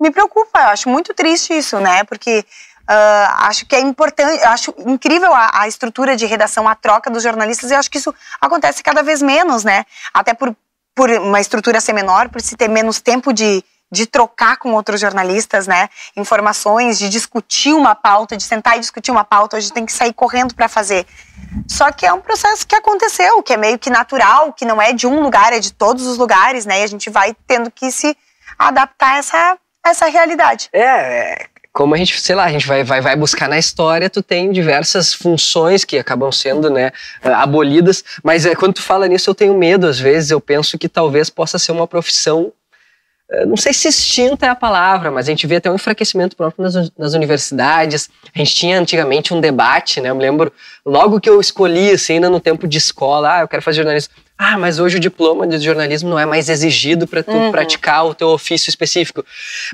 [0.00, 2.04] Me preocupa, eu acho muito triste isso, né?
[2.04, 2.44] Porque
[2.88, 7.24] uh, acho que é importante, acho incrível a, a, estrutura de redação, a troca dos
[7.24, 9.84] jornalistas, e acho que isso acontece cada vez menos, né?
[10.14, 10.54] Até por,
[10.94, 15.00] por uma estrutura ser menor, por se ter menos tempo de, de trocar com outros
[15.00, 19.86] jornalistas, né, informações, de discutir uma pauta, de sentar e discutir uma pauta, hoje tem
[19.86, 21.06] que sair correndo para fazer.
[21.68, 24.92] Só que é um processo que aconteceu, que é meio que natural, que não é
[24.92, 27.90] de um lugar, é de todos os lugares, né, e a gente vai tendo que
[27.92, 28.16] se
[28.58, 30.68] adaptar a essa, a essa realidade.
[30.72, 34.08] É, é, como a gente, sei lá, a gente vai, vai, vai buscar na história,
[34.08, 36.90] tu tem diversas funções que acabam sendo, né,
[37.22, 40.88] abolidas, mas é, quando tu fala nisso eu tenho medo, às vezes eu penso que
[40.88, 42.50] talvez possa ser uma profissão
[43.46, 46.62] não sei se extinta é a palavra, mas a gente vê até um enfraquecimento próprio
[46.62, 48.08] nas, nas, universidades.
[48.32, 50.10] A gente tinha antigamente um debate, né?
[50.10, 50.52] Eu me lembro,
[50.84, 54.14] logo que eu escolhi, assim, ainda no tempo de escola, ah, eu quero fazer jornalismo.
[54.38, 57.50] Ah, mas hoje o diploma de jornalismo não é mais exigido para tu uhum.
[57.50, 59.24] praticar o teu ofício específico.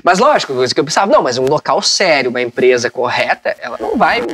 [0.01, 3.77] Mas lógico, coisa que eu pensava, não, mas um local sério, uma empresa correta, ela
[3.77, 4.27] não vai né,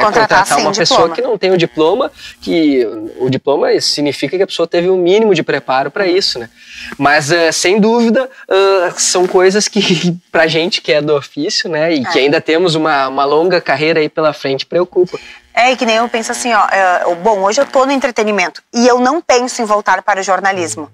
[0.00, 1.14] contratar, contratar uma pessoa diploma.
[1.14, 2.10] que não tem o diploma,
[2.40, 2.84] que
[3.20, 6.50] o diploma significa que a pessoa teve o um mínimo de preparo para isso, né?
[6.98, 11.94] Mas uh, sem dúvida uh, são coisas que pra gente que é do ofício, né,
[11.94, 12.10] e é.
[12.10, 15.16] que ainda temos uma, uma longa carreira aí pela frente, preocupa.
[15.58, 18.62] É, e que nem eu penso assim, ó, é, bom, hoje eu tô no entretenimento
[18.74, 20.92] e eu não penso em voltar para o jornalismo.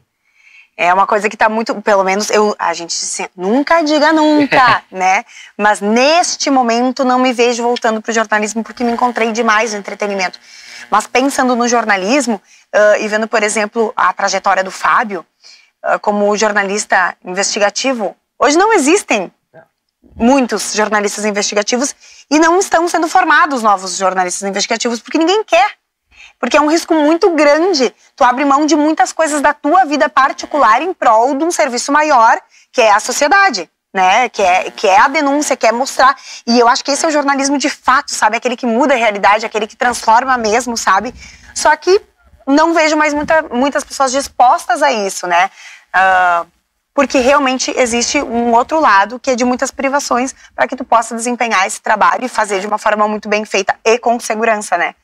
[0.77, 4.85] É uma coisa que tá muito, pelo menos eu, a gente assim, nunca diga nunca,
[4.89, 5.25] né?
[5.59, 9.81] Mas neste momento não me vejo voltando para o jornalismo porque me encontrei demais no
[9.81, 10.39] entretenimento.
[10.89, 12.41] Mas pensando no jornalismo
[12.73, 15.27] uh, e vendo, por exemplo, a trajetória do Fábio
[15.85, 19.31] uh, como jornalista investigativo, hoje não existem
[20.17, 21.95] muitos jornalistas investigativos
[22.31, 25.83] e não estão sendo formados novos jornalistas investigativos porque ninguém quer.
[26.39, 27.95] Porque é um risco muito grande.
[28.17, 31.93] Tu abre mão de muitas coisas da tua vida particular em prol de um serviço
[31.93, 32.41] maior,
[32.73, 34.29] que é a sociedade, né?
[34.29, 36.17] Que é, que é a denúncia, que é mostrar.
[36.45, 38.37] E eu acho que esse é o jornalismo de fato, sabe?
[38.37, 41.15] Aquele que muda a realidade, aquele que transforma mesmo, sabe?
[41.55, 42.03] Só que
[42.47, 45.49] não vejo mais muita, muitas pessoas dispostas a isso, né?
[45.95, 46.47] Uh,
[46.95, 51.15] porque realmente existe um outro lado que é de muitas privações para que tu possa
[51.15, 54.95] desempenhar esse trabalho e fazer de uma forma muito bem feita e com segurança, né?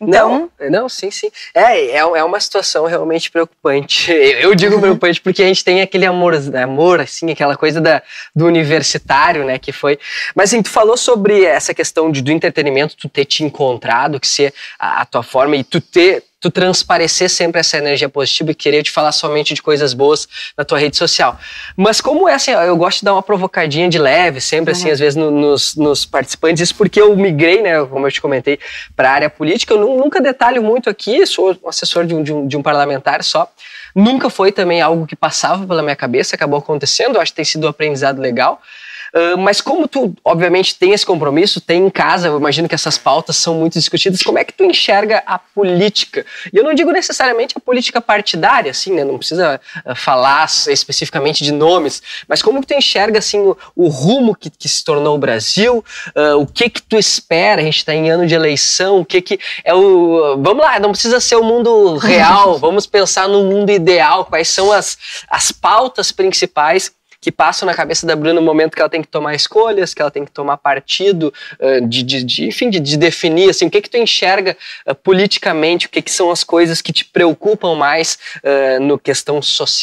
[0.00, 0.50] Então...
[0.60, 1.30] Não, não, sim, sim.
[1.54, 4.12] É, é, é uma situação realmente preocupante.
[4.12, 8.02] Eu digo preocupante porque a gente tem aquele amor, amor, assim, aquela coisa da,
[8.34, 9.98] do universitário, né, que foi...
[10.34, 14.28] Mas, assim, tu falou sobre essa questão de, do entretenimento, tu ter te encontrado, que
[14.28, 18.54] ser a, a tua forma e tu ter tu transparecer sempre essa energia positiva e
[18.54, 21.38] querer te falar somente de coisas boas na tua rede social.
[21.76, 24.86] Mas como é assim, eu gosto de dar uma provocadinha de leve, sempre assim, uhum.
[24.86, 28.20] assim, às vezes no, nos, nos, participantes, isso porque eu migrei, né, como eu te
[28.20, 28.58] comentei,
[28.94, 32.46] para a área política, eu nunca detalho muito aqui, sou assessor de um, de um,
[32.46, 33.50] de um parlamentar só,
[33.94, 37.66] nunca foi também algo que passava pela minha cabeça, acabou acontecendo, acho que tem sido
[37.66, 38.60] um aprendizado legal,
[39.16, 42.98] ah, mas como tu, obviamente, tem esse compromisso, tem em casa, eu imagino que essas
[42.98, 46.26] pautas são muito discutidas, como é que tu enxerga a política?
[46.52, 49.04] E eu não digo necessariamente a política partidária, assim, né?
[49.04, 53.88] Não precisa uh, falar especificamente de nomes, mas como que tu enxerga, assim, o, o
[53.88, 55.82] rumo que, que, se tornou o Brasil?
[56.14, 57.62] Uh, o que que tu espera?
[57.62, 60.36] A gente está em ano de eleição, o que que é o...
[60.42, 64.70] Vamos lá, não precisa ser o mundo real, vamos pensar no mundo ideal, quais são
[64.70, 64.98] as,
[65.30, 66.92] as pautas principais
[67.26, 70.00] que passam na cabeça da Bruna no momento que ela tem que tomar escolhas, que
[70.00, 73.70] ela tem que tomar partido, uh, de, de, de, enfim, de, de, definir assim, o
[73.70, 74.56] que que tu enxerga
[74.86, 79.40] uh, politicamente, o que, que são as coisas que te preocupam mais uh, no questão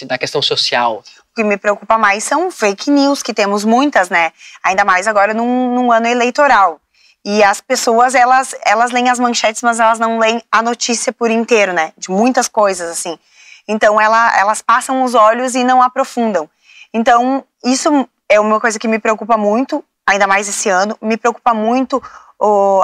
[0.10, 1.04] na questão social.
[1.34, 4.32] O que me preocupa mais são fake news, que temos muitas, né?
[4.64, 6.80] Ainda mais agora num, num ano eleitoral.
[7.26, 11.30] E as pessoas, elas, elas leem as manchetes, mas elas não leem a notícia por
[11.30, 11.92] inteiro, né?
[11.98, 13.20] De muitas coisas, assim.
[13.68, 16.50] Então, ela, elas passam os olhos e não aprofundam.
[16.94, 20.98] Então, isso é uma coisa que me preocupa muito, ainda mais esse ano.
[21.02, 22.02] Me preocupa muito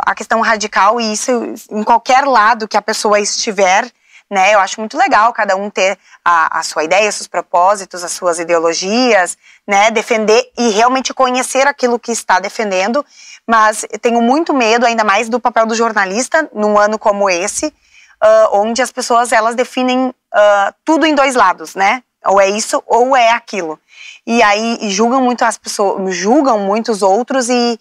[0.06, 3.92] a questão radical e isso em qualquer lado que a pessoa estiver,
[4.30, 4.54] né?
[4.54, 8.40] Eu acho muito legal cada um ter a, a sua ideia, seus propósitos, as suas
[8.40, 9.38] ideologias,
[9.68, 9.92] né?
[9.92, 13.06] Defender e realmente conhecer aquilo que está defendendo.
[13.46, 18.50] Mas tenho muito medo, ainda mais do papel do jornalista num ano como esse, uh,
[18.54, 22.04] onde as pessoas elas definem uh, tudo em dois lados, né?
[22.26, 23.80] Ou é isso ou é aquilo.
[24.32, 27.80] E aí e julgam muito as pessoas, julgam muitos outros e,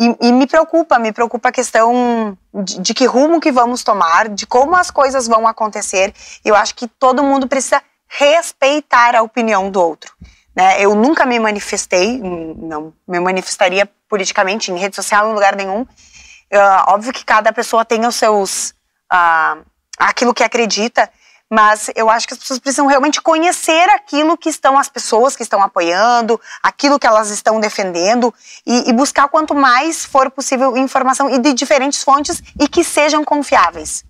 [0.00, 4.28] e, e, me preocupa, me preocupa a questão de, de, que rumo que vamos tomar,
[4.28, 6.12] de como as coisas vão acontecer.
[6.44, 10.12] Eu acho que todo mundo precisa respeitar a opinião do outro.
[10.56, 10.82] Né?
[10.82, 15.82] Eu nunca me manifestei, não me manifestaria politicamente em rede social em lugar nenhum.
[15.82, 18.70] Uh, óbvio que cada pessoa tem os seus
[19.12, 19.64] uh,
[19.96, 21.08] aquilo que acredita
[21.50, 25.42] mas eu acho que as pessoas precisam realmente conhecer aquilo que estão as pessoas que
[25.42, 28.32] estão apoiando, aquilo que elas estão defendendo
[28.64, 33.24] e, e buscar quanto mais for possível informação e de diferentes fontes e que sejam
[33.24, 34.04] confiáveis,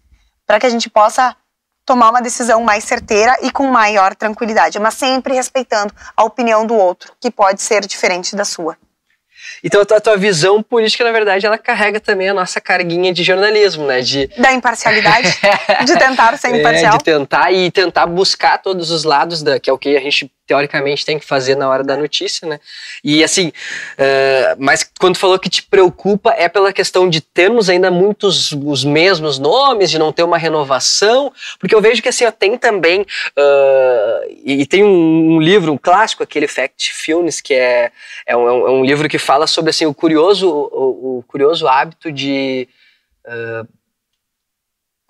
[0.46, 1.34] para que a gente possa
[1.86, 6.74] tomar uma decisão mais certeira e com maior tranquilidade, mas sempre respeitando a opinião do
[6.74, 8.76] outro, que pode ser diferente da sua.
[9.62, 13.86] Então a tua visão política, na verdade, ela carrega também a nossa carguinha de jornalismo,
[13.86, 14.00] né?
[14.00, 14.28] De...
[14.38, 15.38] Da imparcialidade,
[15.84, 16.94] de tentar ser imparcial.
[16.94, 20.00] É, de tentar e tentar buscar todos os lados, da, que é o que a
[20.00, 22.58] gente teoricamente tem que fazer na hora da notícia, né?
[23.04, 23.52] E assim,
[23.96, 28.84] uh, mas quando falou que te preocupa é pela questão de termos ainda muitos os
[28.84, 33.02] mesmos nomes, de não ter uma renovação, porque eu vejo que assim, ó, tem também,
[33.02, 37.92] uh, e, tem um, um, livro, um clássico, aquele Fact Films, que é,
[38.26, 42.10] é, um, é um livro que fala sobre assim, o curioso, o, o curioso hábito
[42.10, 42.68] de.
[43.24, 43.79] Uh,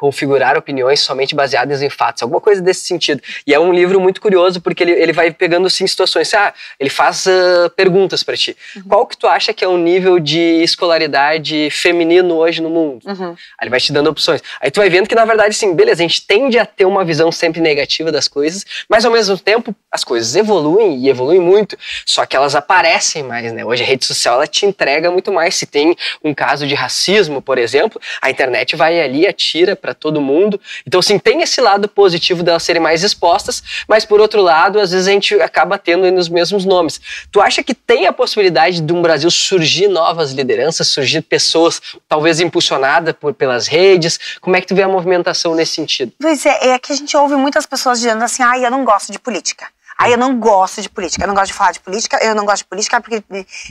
[0.01, 3.22] configurar opiniões somente baseadas em fatos, alguma coisa desse sentido.
[3.46, 6.88] E é um livro muito curioso porque ele, ele vai pegando assim situações, ah, ele
[6.88, 8.57] faz uh, perguntas para ti.
[8.76, 8.82] Uhum.
[8.88, 13.03] Qual que tu acha que é o nível de escolaridade feminino hoje no mundo?
[13.07, 13.32] Uhum.
[13.32, 14.42] Aí ele vai te dando opções.
[14.59, 17.05] Aí tu vai vendo que na verdade sim, beleza, a gente tende a ter uma
[17.05, 21.76] visão sempre negativa das coisas, mas ao mesmo tempo as coisas evoluem e evoluem muito,
[22.07, 23.62] só que elas aparecem mais, né?
[23.66, 25.57] Hoje a rede social ela te entrega muito mais.
[25.57, 25.94] Se tem
[26.24, 30.61] um caso de racismo, por exemplo, a internet vai ali atira para para todo mundo.
[30.86, 34.93] Então, assim, tem esse lado positivo delas serem mais expostas, mas por outro lado, às
[34.93, 37.01] vezes a gente acaba tendo os mesmos nomes.
[37.32, 42.38] Tu acha que tem a possibilidade de um Brasil surgir novas lideranças, surgir pessoas talvez
[42.38, 44.38] impulsionadas por, pelas redes?
[44.41, 46.12] Como é que tu vê a movimentação nesse sentido?
[46.20, 49.11] Pois é, é que a gente ouve muitas pessoas dizendo assim, ah, eu não gosto
[49.11, 49.66] de política.
[50.01, 52.46] Aí eu não gosto de política, eu não gosto de falar de política, eu não
[52.46, 53.22] gosto de política porque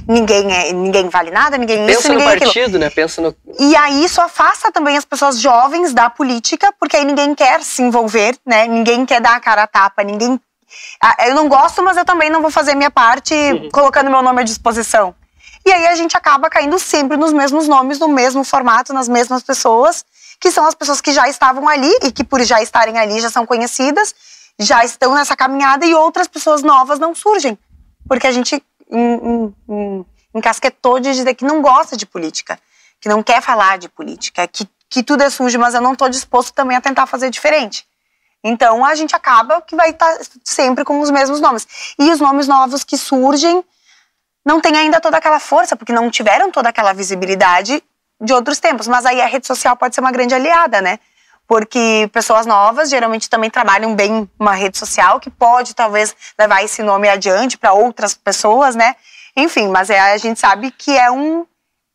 [0.07, 2.79] ninguém é, ninguém vale nada, ninguém Pensa isso, ninguém no partido, aquilo.
[2.79, 2.89] né?
[2.91, 7.33] Pensa no E aí isso afasta também as pessoas jovens da política, porque aí ninguém
[7.33, 8.67] quer se envolver, né?
[8.67, 10.39] Ninguém quer dar a cara a tapa, ninguém
[11.01, 13.69] ah, eu não gosto, mas eu também não vou fazer minha parte uhum.
[13.71, 15.15] colocando meu nome à disposição.
[15.65, 19.41] E aí a gente acaba caindo sempre nos mesmos nomes, no mesmo formato, nas mesmas
[19.41, 20.05] pessoas,
[20.39, 23.31] que são as pessoas que já estavam ali e que por já estarem ali já
[23.31, 24.13] são conhecidas
[24.59, 27.57] já estão nessa caminhada e outras pessoas novas não surgem.
[28.07, 28.61] Porque a gente
[30.33, 32.59] encasquetou de dizer que não gosta de política,
[32.99, 36.09] que não quer falar de política, que, que tudo é sujo, mas eu não estou
[36.09, 37.87] disposto também a tentar fazer diferente.
[38.43, 41.67] Então a gente acaba que vai estar tá sempre com os mesmos nomes.
[41.97, 43.63] E os nomes novos que surgem
[44.45, 47.83] não têm ainda toda aquela força, porque não tiveram toda aquela visibilidade
[48.19, 48.87] de outros tempos.
[48.87, 50.99] Mas aí a rede social pode ser uma grande aliada, né?
[51.49, 56.83] Porque pessoas novas geralmente também trabalham bem uma rede social que pode talvez levar esse
[56.83, 58.95] nome adiante para outras pessoas, né?
[59.35, 61.47] Enfim, mas é, a gente sabe que é um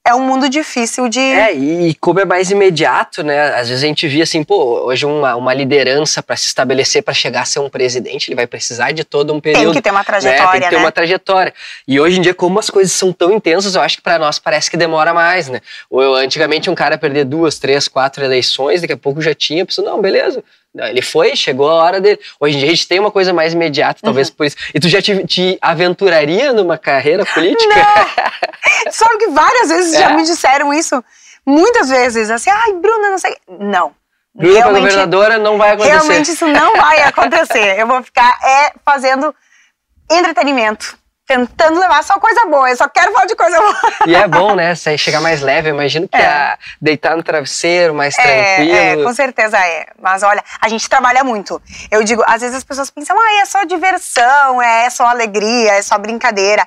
[0.06, 1.18] é um mundo difícil de.
[1.18, 3.54] É, e como é mais imediato, né?
[3.54, 7.14] Às vezes a gente via assim, pô, hoje uma, uma liderança para se estabelecer, para
[7.14, 9.64] chegar a ser um presidente, ele vai precisar de todo um período.
[9.64, 10.44] Tem que ter uma trajetória.
[10.44, 10.52] Né?
[10.52, 10.82] Tem que ter né?
[10.82, 11.54] uma trajetória.
[11.88, 14.38] E hoje em dia, como as coisas são tão intensas, eu acho que para nós
[14.38, 15.62] parece que demora mais, né?
[15.88, 19.90] Ou antigamente um cara perder duas, três, quatro eleições, daqui a pouco já tinha, pessoa,
[19.90, 20.44] não, beleza
[20.74, 22.18] ele foi, chegou a hora dele.
[22.40, 24.34] Hoje em dia a gente tem uma coisa mais imediata, talvez uhum.
[24.34, 24.56] por isso.
[24.74, 27.74] E tu já te, te, aventuraria numa carreira política?
[27.74, 28.90] Não.
[28.90, 29.98] Sabe que várias vezes é.
[30.00, 31.02] já me disseram isso.
[31.46, 33.36] Muitas vezes, assim, ai, Bruna, não sei.
[33.60, 33.92] Não.
[34.34, 35.92] Bruna realmente, governadora não vai acontecer.
[35.92, 37.78] Realmente isso não vai acontecer.
[37.78, 39.34] Eu vou ficar é, fazendo
[40.10, 42.68] entretenimento tentando levar só coisa boa.
[42.68, 43.76] Eu só quero falar de coisa boa.
[44.06, 44.74] E é bom, né?
[44.74, 45.70] Você chegar mais leve.
[45.70, 46.22] Eu imagino que é.
[46.22, 48.22] é deitar no travesseiro, mais é,
[48.56, 49.00] tranquilo.
[49.00, 49.86] É, com certeza é.
[50.00, 51.60] Mas olha, a gente trabalha muito.
[51.90, 55.82] Eu digo, às vezes as pessoas pensam, ah, é só diversão, é só alegria, é
[55.82, 56.66] só brincadeira.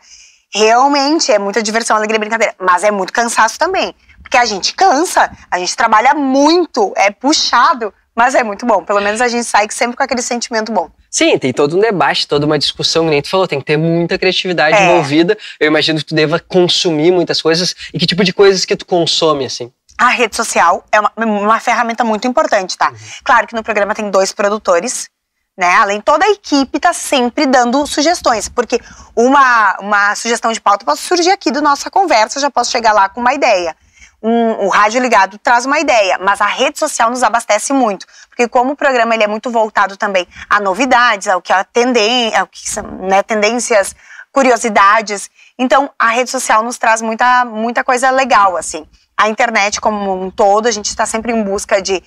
[0.54, 2.56] Realmente é muita diversão, alegria, brincadeira.
[2.60, 3.94] Mas é muito cansaço também.
[4.22, 8.84] Porque a gente cansa, a gente trabalha muito, é puxado, mas é muito bom.
[8.84, 10.90] Pelo menos a gente sai sempre com aquele sentimento bom.
[11.18, 13.76] Sim, tem todo um debate, toda uma discussão, que nem tu falou, tem que ter
[13.76, 14.86] muita criatividade é.
[14.86, 15.36] envolvida.
[15.60, 17.74] Eu imagino que tu deva consumir muitas coisas.
[17.92, 19.74] E que tipo de coisas que tu consome, assim?
[19.98, 22.92] A rede social é uma, uma ferramenta muito importante, tá?
[22.92, 22.98] Uhum.
[23.24, 25.10] Claro que no programa tem dois produtores,
[25.58, 25.74] né?
[25.78, 28.80] Além toda a equipe tá sempre dando sugestões, porque
[29.16, 33.10] uma, uma sugestão de pauta pode surgir aqui da nossa conversa, já posso chegar lá
[33.10, 33.76] com uma ideia
[34.22, 38.48] um, o rádio ligado traz uma ideia, mas a rede social nos abastece muito, porque
[38.48, 42.48] como o programa ele é muito voltado também a novidades, ao que a tendência, ao
[42.48, 43.96] que são né, tendências,
[44.32, 48.88] curiosidades, então a rede social nos traz muita, muita coisa legal assim.
[49.16, 52.04] A internet como um todo, a gente está sempre em busca de,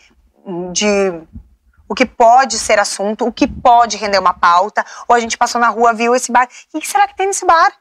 [0.72, 1.12] de
[1.88, 5.61] o que pode ser assunto, o que pode render uma pauta, ou a gente passou
[5.61, 7.72] na rua, viu esse bar, o que será que tem nesse bar?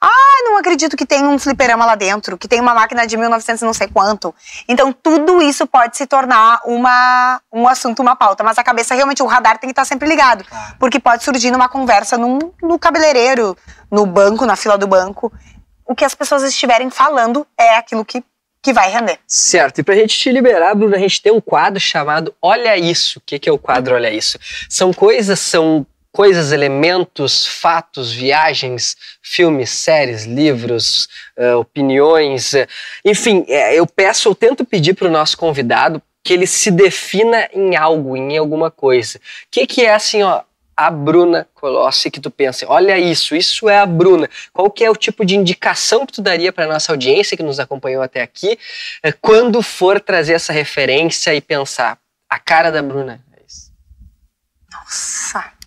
[0.00, 3.62] Ah, não acredito que tem um fliperama lá dentro, que tem uma máquina de 1900
[3.62, 4.34] não sei quanto.
[4.68, 8.44] Então, tudo isso pode se tornar uma, um assunto, uma pauta.
[8.44, 10.44] Mas a cabeça, realmente, o radar tem que estar sempre ligado.
[10.44, 10.76] Claro.
[10.78, 13.56] Porque pode surgir numa conversa num, no cabeleireiro,
[13.90, 15.32] no banco, na fila do banco.
[15.84, 18.22] O que as pessoas estiverem falando é aquilo que
[18.60, 19.18] que vai render.
[19.26, 19.78] Certo.
[19.78, 23.18] E para a gente te liberar, Bruno, a gente tem um quadro chamado Olha Isso.
[23.18, 24.38] O que, que é o quadro Olha Isso?
[24.68, 32.66] São coisas, são coisas, elementos, fatos, viagens, filmes, séries, livros, uh, opiniões, uh,
[33.04, 37.48] enfim, é, eu peço, eu tento pedir para o nosso convidado que ele se defina
[37.52, 39.18] em algo, em alguma coisa.
[39.18, 40.42] O que, que é assim, ó,
[40.76, 44.30] a Bruna Colossi que tu pensa, olha isso, isso é a Bruna.
[44.52, 47.58] Qual que é o tipo de indicação que tu daria para nossa audiência que nos
[47.58, 48.58] acompanhou até aqui,
[49.02, 51.98] eh, quando for trazer essa referência e pensar
[52.28, 53.24] a cara da Bruna?
[53.36, 53.72] É isso.
[54.72, 55.57] Nossa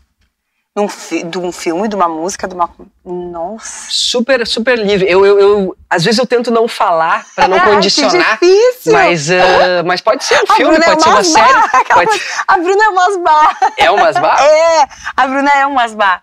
[0.74, 2.70] de um, fi de um filme, de uma música, de uma.
[3.04, 3.88] Nossa.
[3.90, 5.10] Super, super livre.
[5.10, 8.40] Eu, eu, eu às vezes eu tento não falar para não condicionar.
[8.40, 8.94] Que difícil.
[8.94, 11.70] Mas, uh, mas pode ser um filme, pode é ser uma série.
[11.94, 12.22] Pode...
[12.48, 13.58] A Bruna é um Masbá.
[13.78, 14.38] É um Masbá?
[14.42, 16.22] É, a Bruna é um Masbá.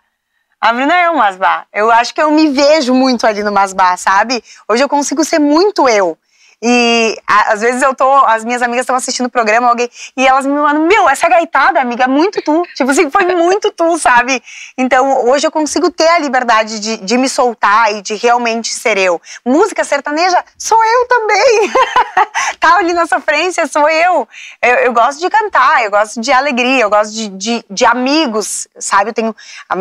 [0.60, 1.66] A Bruna é um Masbá.
[1.72, 4.42] Eu acho que eu me vejo muito ali no Masbá, sabe?
[4.66, 6.16] Hoje eu consigo ser muito eu.
[6.60, 10.26] E a, às vezes eu tô, as minhas amigas estão assistindo o programa, alguém, e
[10.26, 12.62] elas me mandam, meu, essa gaitada, amiga, é muito tu.
[12.74, 14.42] Tipo assim, foi muito tu, sabe?
[14.76, 18.98] Então hoje eu consigo ter a liberdade de, de me soltar e de realmente ser
[18.98, 19.20] eu.
[19.44, 21.72] Música sertaneja, sou eu também.
[22.58, 24.26] tá ali na sofrência, sou eu.
[24.60, 24.74] eu.
[24.76, 24.92] eu.
[24.92, 29.10] gosto de cantar, eu gosto de alegria, eu gosto de, de, de amigos, sabe?
[29.10, 29.36] Eu tenho.
[29.68, 29.74] A,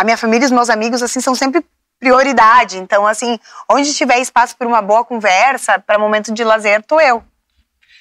[0.00, 1.64] a minha família e os meus amigos, assim, são sempre
[2.04, 2.76] prioridade.
[2.76, 3.38] Então, assim,
[3.70, 7.24] onde tiver espaço para uma boa conversa, para momento de lazer, tô eu.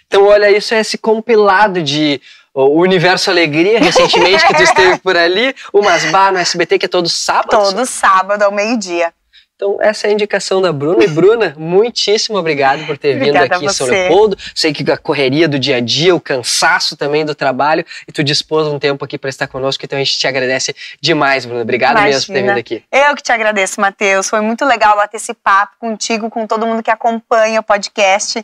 [0.06, 2.22] Então, olha, isso é esse compilado de
[2.54, 6.90] o Universo Alegria, recentemente, que tu esteve por ali, o Masbar no SBT, que é
[6.90, 7.50] todo sábado.
[7.50, 9.12] Todo sábado, ao meio-dia.
[9.56, 11.04] Então, essa é a indicação da Bruna.
[11.04, 14.36] E, Bruna, muitíssimo obrigado por ter vindo aqui em São Leopoldo.
[14.56, 18.24] Sei que a correria do dia a dia, o cansaço também do trabalho, e tu
[18.24, 21.62] dispôs um tempo aqui para estar conosco, então a gente te agradece demais, Bruna.
[21.62, 22.14] Obrigado Imagina.
[22.14, 22.84] mesmo por ter vindo aqui.
[22.92, 24.28] Eu que te agradeço, Matheus.
[24.28, 28.44] Foi muito legal bater esse papo contigo, com todo mundo que acompanha o podcast.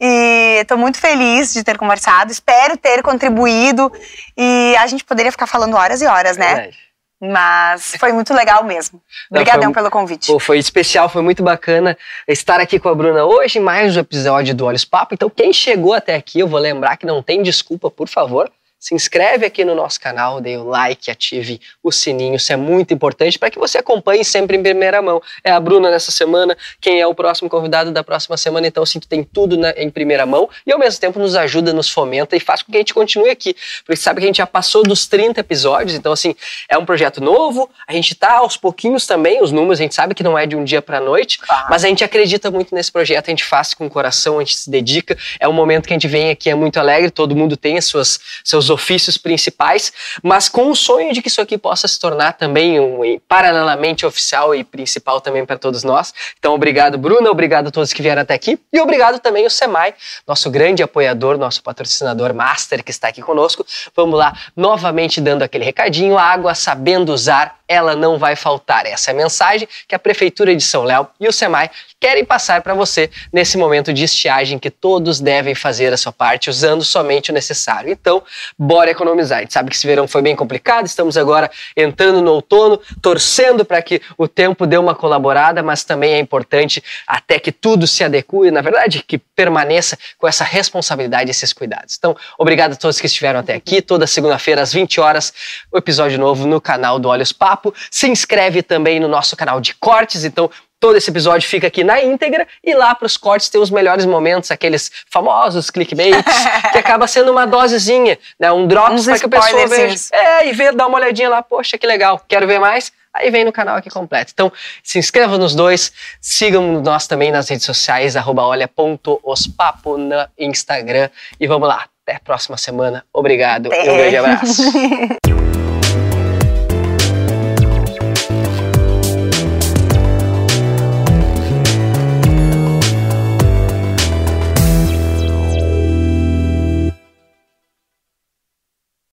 [0.00, 2.32] E estou muito feliz de ter conversado.
[2.32, 3.90] Espero ter contribuído.
[4.36, 6.54] E a gente poderia ficar falando horas e horas, né?
[6.54, 6.89] Verdade.
[7.20, 9.00] Mas foi muito legal mesmo.
[9.30, 10.32] Obrigadão pelo convite.
[10.40, 11.96] Foi especial, foi muito bacana
[12.26, 15.14] estar aqui com a Bruna hoje, mais um episódio do Olhos Papo.
[15.14, 18.50] Então, quem chegou até aqui, eu vou lembrar que não tem desculpa, por favor
[18.80, 22.94] se inscreve aqui no nosso canal, dê o like, ative o sininho, isso é muito
[22.94, 25.20] importante para que você acompanhe sempre em primeira mão.
[25.44, 28.98] É a Bruna nessa semana, quem é o próximo convidado da próxima semana, então assim,
[28.98, 32.34] tu tem tudo na, em primeira mão e ao mesmo tempo nos ajuda, nos fomenta
[32.34, 33.54] e faz com que a gente continue aqui,
[33.84, 36.34] porque sabe que a gente já passou dos 30 episódios, então assim,
[36.66, 40.14] é um projeto novo, a gente tá aos pouquinhos também, os números a gente sabe
[40.14, 41.66] que não é de um dia para noite, claro.
[41.68, 44.56] mas a gente acredita muito nesse projeto, a gente faz com o coração, a gente
[44.56, 47.58] se dedica, é um momento que a gente vem aqui, é muito alegre, todo mundo
[47.58, 49.92] tem as suas, seus ofícios principais,
[50.22, 54.54] mas com o sonho de que isso aqui possa se tornar também um, paralelamente oficial
[54.54, 56.14] e principal também para todos nós.
[56.38, 59.94] Então, obrigado, Bruna, obrigado a todos que vieram até aqui e obrigado também ao SEMAI,
[60.26, 63.66] nosso grande apoiador, nosso patrocinador master que está aqui conosco.
[63.94, 68.84] Vamos lá, novamente dando aquele recadinho: água sabendo usar, ela não vai faltar.
[68.84, 72.62] Essa é a mensagem que a Prefeitura de São Léo e o SEMAI querem passar
[72.62, 77.30] para você nesse momento de estiagem que todos devem fazer a sua parte usando somente
[77.30, 77.92] o necessário.
[77.92, 78.24] Então,
[78.58, 79.38] bora economizar.
[79.38, 83.64] A gente sabe que esse verão foi bem complicado, estamos agora entrando no outono, torcendo
[83.64, 88.02] para que o tempo dê uma colaborada, mas também é importante até que tudo se
[88.02, 91.96] adeque, na verdade, que permaneça com essa responsabilidade e esses cuidados.
[91.96, 93.80] Então, obrigado a todos que estiveram até aqui.
[93.80, 95.32] Toda segunda-feira às 20 horas,
[95.70, 97.59] o episódio novo no canal do Olhos Papo.
[97.90, 100.50] Se inscreve também no nosso canal de cortes, então
[100.80, 104.06] Todo esse episódio fica aqui na íntegra e lá para os cortes tem os melhores
[104.06, 106.24] momentos, aqueles famosos clickbaits,
[106.72, 108.50] que acaba sendo uma dosezinha, né?
[108.50, 110.08] Um drops para que a pessoa veja.
[110.10, 112.90] É, e vê, dá uma olhadinha lá, poxa, que legal, quero ver mais.
[113.12, 114.30] Aí vem no canal aqui completo.
[114.32, 114.50] Então,
[114.82, 121.10] se inscreva nos dois, sigam nós também nas redes sociais, arroba olha.ospapo no Instagram.
[121.38, 123.04] E vamos lá, até a próxima semana.
[123.12, 124.62] Obrigado e um grande abraço.